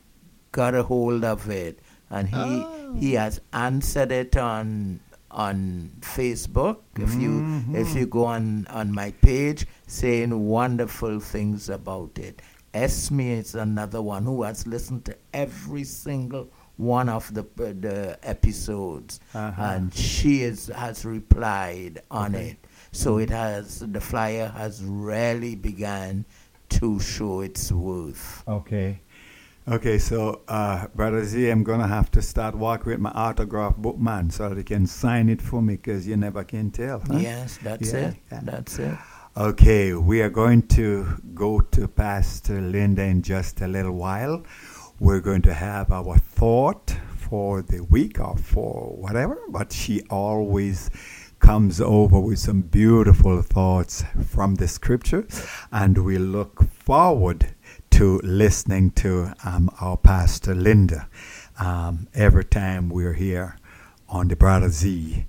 got 0.50 0.74
a 0.74 0.82
hold 0.82 1.24
of 1.24 1.48
it 1.48 1.78
and 2.10 2.28
he 2.28 2.66
he 2.98 3.16
oh. 3.16 3.20
has 3.20 3.40
answered 3.52 4.12
it 4.12 4.36
on 4.36 5.00
on 5.30 5.92
Facebook. 6.00 6.78
If 6.96 7.14
you 7.14 7.30
mm-hmm. 7.30 7.76
if 7.76 7.94
you 7.94 8.06
go 8.06 8.24
on 8.24 8.66
on 8.68 8.92
my 8.92 9.12
page, 9.22 9.66
saying 9.86 10.46
wonderful 10.48 11.20
things 11.20 11.68
about 11.68 12.18
it. 12.18 12.42
Esme 12.74 13.20
is 13.20 13.54
another 13.54 14.02
one 14.02 14.24
who 14.24 14.42
has 14.42 14.66
listened 14.66 15.04
to 15.06 15.16
every 15.32 15.84
single 15.84 16.50
one 16.76 17.08
of 17.08 17.32
the 17.34 17.42
the 17.80 18.18
episodes, 18.22 19.20
Uh-huh. 19.34 19.62
and 19.62 19.94
she 19.94 20.42
is 20.42 20.66
has 20.68 21.04
replied 21.04 22.02
on 22.10 22.34
it. 22.34 22.56
So 22.92 23.18
it 23.18 23.30
has 23.30 23.80
the 23.80 24.00
flyer 24.00 24.48
has 24.56 24.82
really 24.84 25.54
begun 25.56 26.24
to 26.68 26.98
show 27.00 27.40
its 27.40 27.70
worth. 27.72 28.42
Okay. 28.48 29.00
Okay, 29.68 29.98
so 29.98 30.42
uh, 30.46 30.86
Brother 30.94 31.24
Z, 31.24 31.50
I'm 31.50 31.64
going 31.64 31.80
to 31.80 31.88
have 31.88 32.08
to 32.12 32.22
start 32.22 32.54
working 32.56 32.92
with 32.92 33.00
my 33.00 33.10
autograph 33.10 33.76
book 33.76 33.98
man 33.98 34.30
so 34.30 34.48
that 34.48 34.56
he 34.58 34.62
can 34.62 34.86
sign 34.86 35.28
it 35.28 35.42
for 35.42 35.60
me 35.60 35.74
because 35.74 36.06
you 36.06 36.16
never 36.16 36.44
can 36.44 36.70
tell. 36.70 37.00
huh? 37.00 37.18
Yes, 37.18 37.58
that's 37.62 37.92
Yeah, 37.92 37.98
it. 38.10 38.16
yeah. 38.30 38.40
That's 38.44 38.78
it. 38.78 38.96
Okay, 39.36 39.92
we 39.94 40.22
are 40.22 40.30
going 40.30 40.62
to 40.68 41.20
go 41.34 41.60
to 41.60 41.88
Pastor 41.88 42.60
Linda 42.60 43.02
in 43.02 43.22
just 43.22 43.60
a 43.60 43.66
little 43.66 43.92
while. 43.96 44.44
We're 44.98 45.20
going 45.20 45.42
to 45.42 45.52
have 45.52 45.90
our 45.92 46.16
thought 46.16 46.96
for 47.16 47.60
the 47.60 47.84
week 47.84 48.18
or 48.18 48.36
for 48.38 48.96
whatever, 48.96 49.38
but 49.50 49.70
she 49.70 50.00
always 50.08 50.88
comes 51.38 51.82
over 51.82 52.18
with 52.18 52.38
some 52.38 52.62
beautiful 52.62 53.42
thoughts 53.42 54.04
from 54.26 54.54
the 54.54 54.66
scripture, 54.66 55.26
and 55.70 55.98
we 56.02 56.16
look 56.16 56.62
forward 56.70 57.54
to 57.90 58.20
listening 58.24 58.90
to 58.92 59.34
um, 59.44 59.70
our 59.82 59.98
Pastor 59.98 60.54
Linda 60.54 61.08
um, 61.60 62.08
every 62.14 62.44
time 62.44 62.88
we're 62.88 63.12
here 63.12 63.58
on 64.08 64.28
the 64.28 64.36
Brother 64.36 64.70
Z 64.70 65.26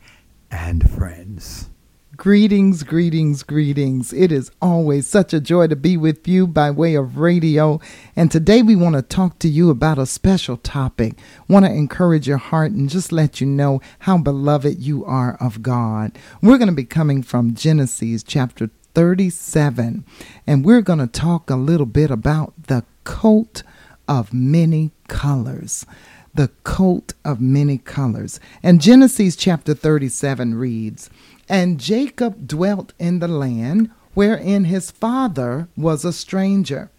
and 0.49 0.89
Friends. 0.89 1.69
Greetings, 2.17 2.82
greetings, 2.82 3.43
greetings. 3.43 4.12
It 4.12 4.32
is 4.32 4.49
always 4.60 5.06
such 5.06 5.36
a 5.36 5.39
joy 5.39 5.67
to 5.67 5.75
be 5.75 5.97
with 5.97 6.27
you 6.27 6.47
by 6.47 6.71
way 6.71 6.95
of 6.95 7.19
radio. 7.19 7.80
And 8.15 8.32
today 8.32 8.63
we 8.63 8.75
want 8.75 8.95
to 8.95 9.03
talk 9.03 9.38
to 9.38 9.47
you 9.47 9.69
about 9.69 9.99
a 9.99 10.08
special 10.08 10.58
topic. 10.58 11.13
Want 11.47 11.67
to 11.67 11.71
encourage 11.71 12.27
your 12.27 12.39
heart 12.39 12.71
and 12.71 12.89
just 12.89 13.12
let 13.12 13.39
you 13.39 13.45
know 13.45 13.82
how 13.99 14.17
beloved 14.17 14.80
you 14.80 15.06
are 15.06 15.38
of 15.39 15.62
God. 15.62 16.17
We're 16.41 16.58
going 16.58 16.69
to 16.69 16.73
be 16.73 16.86
coming 16.86 17.21
from 17.21 17.53
Genesis 17.53 18.23
chapter 18.23 18.71
37, 18.95 20.03
and 20.47 20.65
we're 20.65 20.82
going 20.82 20.97
to 20.97 21.06
talk 21.06 21.51
a 21.51 21.56
little 21.56 21.86
bit 21.86 22.10
about 22.10 22.51
the 22.63 22.84
coat 23.03 23.62
of 24.08 24.34
many 24.34 24.89
colors 25.08 25.86
the 26.34 26.49
coat 26.63 27.13
of 27.25 27.41
many 27.41 27.80
colors. 27.80 28.39
And 28.62 28.80
Genesis 28.80 29.36
chapter 29.36 29.73
37 29.73 30.53
reads, 30.53 31.10
And 31.50 31.80
Jacob 31.80 32.48
dwelt 32.48 32.94
in 33.00 33.20
the 33.20 33.28
land 33.28 33.90
wherein 34.14 34.66
his 34.66 34.92
father 34.92 35.68
was 35.78 36.04
a 36.04 36.12
stranger, 36.12 36.90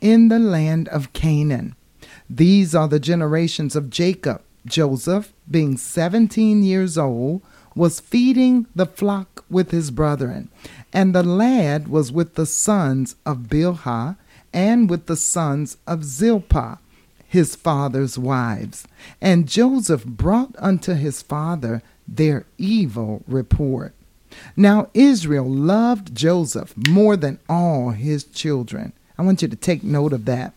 in 0.00 0.28
the 0.28 0.38
land 0.38 0.88
of 0.88 1.12
Canaan. 1.12 1.74
These 2.30 2.74
are 2.74 2.88
the 2.88 3.00
generations 3.00 3.74
of 3.74 3.90
Jacob. 3.90 4.42
Joseph, 4.64 5.32
being 5.50 5.76
17 5.76 6.62
years 6.62 6.96
old, 6.96 7.42
was 7.74 8.00
feeding 8.00 8.66
the 8.74 8.86
flock 8.86 9.44
with 9.50 9.70
his 9.70 9.90
brethren, 9.90 10.50
and 10.92 11.14
the 11.14 11.22
lad 11.22 11.88
was 11.88 12.12
with 12.12 12.34
the 12.34 12.46
sons 12.46 13.16
of 13.24 13.48
Bilhah 13.48 14.16
and 14.52 14.88
with 14.88 15.06
the 15.06 15.16
sons 15.16 15.76
of 15.86 16.04
Zilpah 16.04 16.78
his 17.28 17.54
father's 17.54 18.18
wives. 18.18 18.88
And 19.20 19.46
Joseph 19.46 20.04
brought 20.04 20.54
unto 20.58 20.94
his 20.94 21.22
father 21.22 21.82
their 22.06 22.46
evil 22.56 23.22
report. 23.28 23.94
Now 24.56 24.88
Israel 24.94 25.48
loved 25.48 26.14
Joseph 26.14 26.74
more 26.88 27.16
than 27.16 27.38
all 27.48 27.90
his 27.90 28.24
children. 28.24 28.92
I 29.18 29.22
want 29.22 29.42
you 29.42 29.48
to 29.48 29.56
take 29.56 29.82
note 29.82 30.12
of 30.12 30.24
that. 30.26 30.52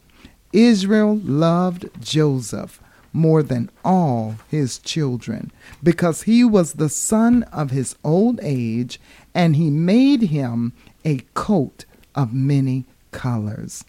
Israel 0.54 1.18
loved 1.24 1.90
Joseph 2.02 2.82
more 3.14 3.44
than 3.44 3.70
all 3.84 4.36
his 4.50 4.80
children 4.80 5.52
because 5.84 6.24
he 6.24 6.44
was 6.44 6.74
the 6.74 6.90
son 6.90 7.44
of 7.44 7.72
his 7.72 7.96
old 8.04 8.40
age 8.42 9.00
and 9.34 9.56
he 9.56 9.70
made 9.70 10.24
him 10.24 10.74
a 11.04 11.20
coat 11.34 11.86
of 12.16 12.34
many 12.34 12.86
colors. 13.12 13.84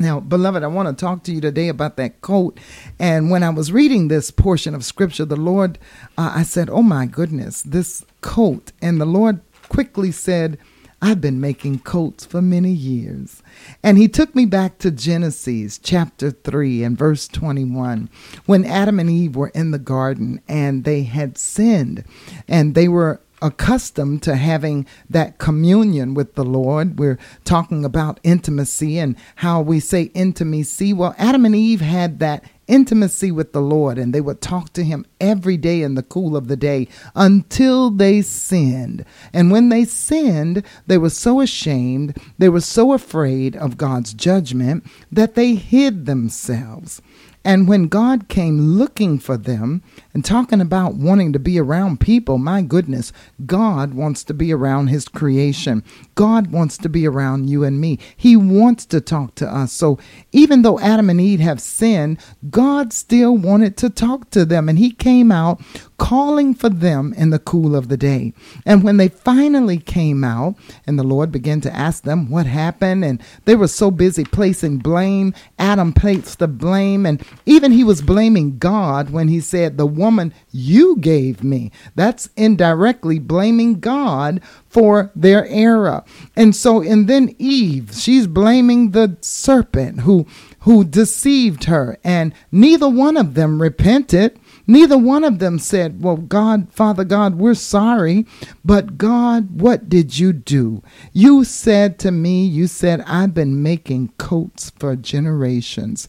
Now, 0.00 0.20
beloved, 0.20 0.62
I 0.62 0.68
want 0.68 0.88
to 0.88 1.00
talk 1.00 1.24
to 1.24 1.32
you 1.32 1.40
today 1.40 1.68
about 1.68 1.96
that 1.96 2.20
coat. 2.20 2.58
And 3.00 3.30
when 3.30 3.42
I 3.42 3.50
was 3.50 3.72
reading 3.72 4.08
this 4.08 4.30
portion 4.30 4.74
of 4.74 4.84
scripture, 4.84 5.24
the 5.24 5.36
Lord, 5.36 5.78
uh, 6.16 6.32
I 6.36 6.44
said, 6.44 6.70
Oh 6.70 6.82
my 6.82 7.06
goodness, 7.06 7.62
this 7.62 8.04
coat. 8.20 8.70
And 8.80 9.00
the 9.00 9.06
Lord 9.06 9.40
quickly 9.68 10.12
said, 10.12 10.58
I've 11.00 11.20
been 11.20 11.40
making 11.40 11.80
coats 11.80 12.24
for 12.24 12.42
many 12.42 12.72
years. 12.72 13.42
And 13.82 13.98
he 13.98 14.08
took 14.08 14.34
me 14.34 14.46
back 14.46 14.78
to 14.78 14.90
Genesis 14.90 15.78
chapter 15.78 16.32
3 16.32 16.82
and 16.82 16.98
verse 16.98 17.28
21 17.28 18.10
when 18.46 18.64
Adam 18.64 18.98
and 18.98 19.08
Eve 19.08 19.36
were 19.36 19.48
in 19.48 19.70
the 19.70 19.78
garden 19.78 20.40
and 20.48 20.82
they 20.82 21.04
had 21.04 21.38
sinned 21.38 22.04
and 22.48 22.74
they 22.74 22.88
were 22.88 23.20
accustomed 23.40 24.22
to 24.22 24.36
having 24.36 24.86
that 25.08 25.38
communion 25.38 26.14
with 26.14 26.34
the 26.34 26.44
Lord. 26.44 26.98
We're 26.98 27.18
talking 27.44 27.84
about 27.84 28.20
intimacy 28.22 28.98
and 28.98 29.16
how 29.36 29.60
we 29.60 29.80
say 29.80 30.04
intimacy. 30.14 30.92
Well, 30.92 31.14
Adam 31.18 31.44
and 31.44 31.54
Eve 31.54 31.80
had 31.80 32.18
that 32.20 32.44
intimacy 32.68 33.32
with 33.32 33.52
the 33.52 33.62
Lord 33.62 33.98
and 33.98 34.14
they 34.14 34.20
would 34.20 34.40
talk 34.40 34.72
to 34.74 34.84
him 34.84 35.06
every 35.20 35.56
day 35.56 35.82
in 35.82 35.94
the 35.94 36.02
cool 36.02 36.36
of 36.36 36.48
the 36.48 36.56
day 36.56 36.86
until 37.16 37.90
they 37.90 38.22
sinned. 38.22 39.04
And 39.32 39.50
when 39.50 39.70
they 39.70 39.84
sinned, 39.84 40.62
they 40.86 40.98
were 40.98 41.10
so 41.10 41.40
ashamed, 41.40 42.16
they 42.36 42.48
were 42.48 42.60
so 42.60 42.92
afraid 42.92 43.56
of 43.56 43.78
God's 43.78 44.14
judgment 44.14 44.84
that 45.10 45.34
they 45.34 45.54
hid 45.54 46.06
themselves. 46.06 47.00
And 47.48 47.66
when 47.66 47.88
God 47.88 48.28
came 48.28 48.60
looking 48.60 49.18
for 49.18 49.38
them 49.38 49.82
and 50.12 50.22
talking 50.22 50.60
about 50.60 50.96
wanting 50.96 51.32
to 51.32 51.38
be 51.38 51.58
around 51.58 51.98
people, 51.98 52.36
my 52.36 52.60
goodness, 52.60 53.10
God 53.46 53.94
wants 53.94 54.22
to 54.24 54.34
be 54.34 54.52
around 54.52 54.88
His 54.88 55.08
creation. 55.08 55.82
God 56.14 56.48
wants 56.52 56.76
to 56.76 56.90
be 56.90 57.08
around 57.08 57.48
you 57.48 57.64
and 57.64 57.80
me. 57.80 58.00
He 58.14 58.36
wants 58.36 58.84
to 58.84 59.00
talk 59.00 59.34
to 59.36 59.48
us. 59.48 59.72
So 59.72 59.98
even 60.30 60.60
though 60.60 60.78
Adam 60.80 61.08
and 61.08 61.22
Eve 61.22 61.40
have 61.40 61.62
sinned, 61.62 62.18
God 62.50 62.92
still 62.92 63.34
wanted 63.34 63.78
to 63.78 63.88
talk 63.88 64.28
to 64.32 64.44
them. 64.44 64.68
And 64.68 64.78
He 64.78 64.90
came 64.90 65.32
out 65.32 65.58
calling 65.98 66.54
for 66.54 66.68
them 66.68 67.12
in 67.16 67.30
the 67.30 67.38
cool 67.38 67.76
of 67.76 67.88
the 67.88 67.96
day. 67.96 68.32
And 68.64 68.82
when 68.82 68.96
they 68.96 69.08
finally 69.08 69.78
came 69.78 70.24
out, 70.24 70.54
and 70.86 70.98
the 70.98 71.02
Lord 71.02 71.30
began 71.30 71.60
to 71.62 71.74
ask 71.76 72.04
them 72.04 72.30
what 72.30 72.46
happened, 72.46 73.04
and 73.04 73.22
they 73.44 73.56
were 73.56 73.68
so 73.68 73.90
busy 73.90 74.24
placing 74.24 74.78
blame, 74.78 75.34
Adam 75.58 75.92
placed 75.92 76.38
the 76.38 76.48
blame, 76.48 77.04
and 77.04 77.22
even 77.44 77.72
he 77.72 77.84
was 77.84 78.00
blaming 78.00 78.58
God 78.58 79.10
when 79.10 79.28
he 79.28 79.40
said, 79.40 79.76
The 79.76 79.86
woman 79.86 80.32
you 80.50 80.96
gave 80.96 81.44
me. 81.44 81.72
That's 81.94 82.30
indirectly 82.36 83.18
blaming 83.18 83.80
God 83.80 84.40
for 84.68 85.10
their 85.14 85.46
error. 85.46 86.04
And 86.36 86.54
so, 86.54 86.80
and 86.80 87.08
then 87.08 87.34
Eve, 87.38 87.90
she's 87.94 88.26
blaming 88.26 88.92
the 88.92 89.16
serpent 89.20 90.00
who 90.00 90.26
who 90.60 90.84
deceived 90.84 91.64
her, 91.64 91.98
and 92.04 92.34
neither 92.50 92.88
one 92.88 93.16
of 93.16 93.34
them 93.34 93.62
repented. 93.62 94.38
Neither 94.70 94.98
one 94.98 95.24
of 95.24 95.38
them 95.38 95.58
said, 95.58 96.02
Well, 96.02 96.18
God, 96.18 96.70
Father 96.70 97.02
God, 97.02 97.36
we're 97.36 97.54
sorry. 97.54 98.26
But 98.62 98.98
God, 98.98 99.60
what 99.60 99.88
did 99.88 100.18
you 100.18 100.34
do? 100.34 100.82
You 101.14 101.42
said 101.42 101.98
to 102.00 102.10
me, 102.10 102.44
You 102.44 102.66
said, 102.66 103.00
I've 103.06 103.32
been 103.32 103.62
making 103.62 104.12
coats 104.18 104.70
for 104.78 104.94
generations. 104.94 106.06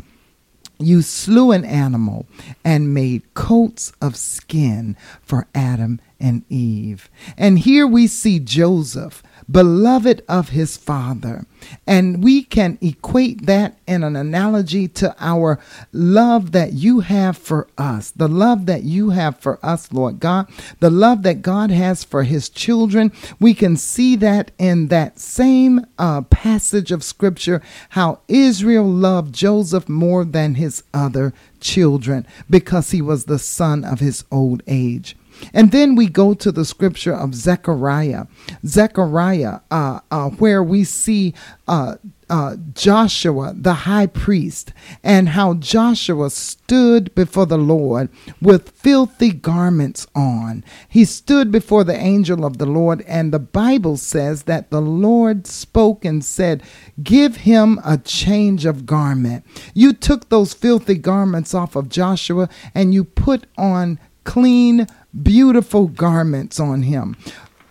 You 0.78 1.02
slew 1.02 1.52
an 1.52 1.64
animal 1.64 2.26
and 2.64 2.94
made 2.94 3.34
coats 3.34 3.94
of 4.02 4.16
skin 4.16 4.96
for 5.22 5.48
Adam 5.56 6.00
and 6.20 6.44
Eve. 6.50 7.10
And 7.38 7.60
here 7.60 7.88
we 7.88 8.08
see 8.08 8.40
Joseph, 8.40 9.24
beloved 9.50 10.24
of 10.28 10.50
his 10.50 10.78
father. 10.78 11.46
And 11.86 12.24
we 12.24 12.44
can 12.44 12.78
equate 12.82 13.46
that 13.46 13.78
in 13.88 14.04
an 14.04 14.16
analogy 14.16 14.88
to 14.88 15.16
our 15.20 15.60
love 15.92 16.52
that 16.52 16.74
you 16.74 17.02
have 17.02 17.38
for 17.38 17.68
us, 17.78 18.12
the 18.12 18.28
love 18.28 18.66
that 18.68 18.84
you 18.84 19.10
have 19.10 19.38
for 19.38 19.60
us, 19.64 19.92
Lord 19.92 20.20
God, 20.20 20.50
the 20.80 20.90
love 20.90 21.24
that 21.24 21.42
God 21.42 21.72
has 21.72 22.04
for 22.04 22.24
his 22.24 22.50
children. 22.50 23.12
We 23.40 23.54
can 23.54 23.76
see 23.76 24.16
that 24.18 24.52
in 24.58 24.88
that 24.88 25.20
same 25.20 25.86
uh, 25.98 26.22
passage 26.22 26.92
of 26.92 27.04
scripture, 27.04 27.62
how 27.90 28.20
Israel 28.28 28.88
loved 28.88 29.34
Joseph 29.34 29.90
more 29.90 30.24
than 30.24 30.56
his 30.56 30.84
other 30.94 31.34
children 31.60 32.26
because 32.50 32.92
he 32.92 33.02
was 33.02 33.26
the 33.26 33.40
son 33.40 33.84
of 33.84 34.00
his 34.00 34.24
old 34.32 34.64
age. 34.68 35.16
And 35.54 35.72
then 35.72 35.96
we 35.96 36.08
go 36.08 36.34
to 36.34 36.52
the 36.52 36.66
scripture 36.66 37.14
of 37.14 37.36
Zechariah, 37.36 38.26
Zechariah, 38.66 39.60
uh, 39.72 40.00
uh, 40.12 40.30
where 40.32 40.64
we 40.64 40.84
see 40.84 41.34
uh, 41.68 41.96
uh, 42.30 42.56
Joshua, 42.74 43.54
the 43.56 43.74
high 43.74 44.06
priest, 44.06 44.72
and 45.04 45.30
how 45.30 45.56
Joshua 45.56 46.30
stood 46.30 47.14
before 47.16 47.48
the 47.48 47.58
Lord 47.58 48.10
with 48.42 48.70
filthy 48.70 49.32
garments 49.32 50.06
on. 50.14 50.64
He 50.88 51.06
stood 51.06 51.52
before 51.52 51.84
the 51.84 51.98
angel 51.98 52.46
of 52.46 52.60
the 52.60 52.68
Lord, 52.68 53.02
and 53.08 53.34
the 53.34 53.40
Bible 53.40 53.98
says 53.98 54.44
that 54.44 54.70
the 54.70 54.82
Lord 54.82 55.48
spoke 55.48 56.06
and 56.06 56.24
said, 56.24 56.62
Give 57.02 57.38
him 57.38 57.80
a 57.84 57.98
change 57.98 58.66
of 58.66 58.86
garment. 58.86 59.44
You 59.74 59.94
took 59.94 60.30
those 60.30 60.54
filthy 60.54 60.96
garments 60.96 61.54
off 61.54 61.76
of 61.76 61.90
Joshua 61.90 62.50
and 62.76 62.94
you 62.94 63.04
put 63.04 63.48
on 63.58 64.00
clean, 64.24 64.86
beautiful 65.24 65.88
garments 65.88 66.60
on 66.60 66.84
him. 66.84 67.16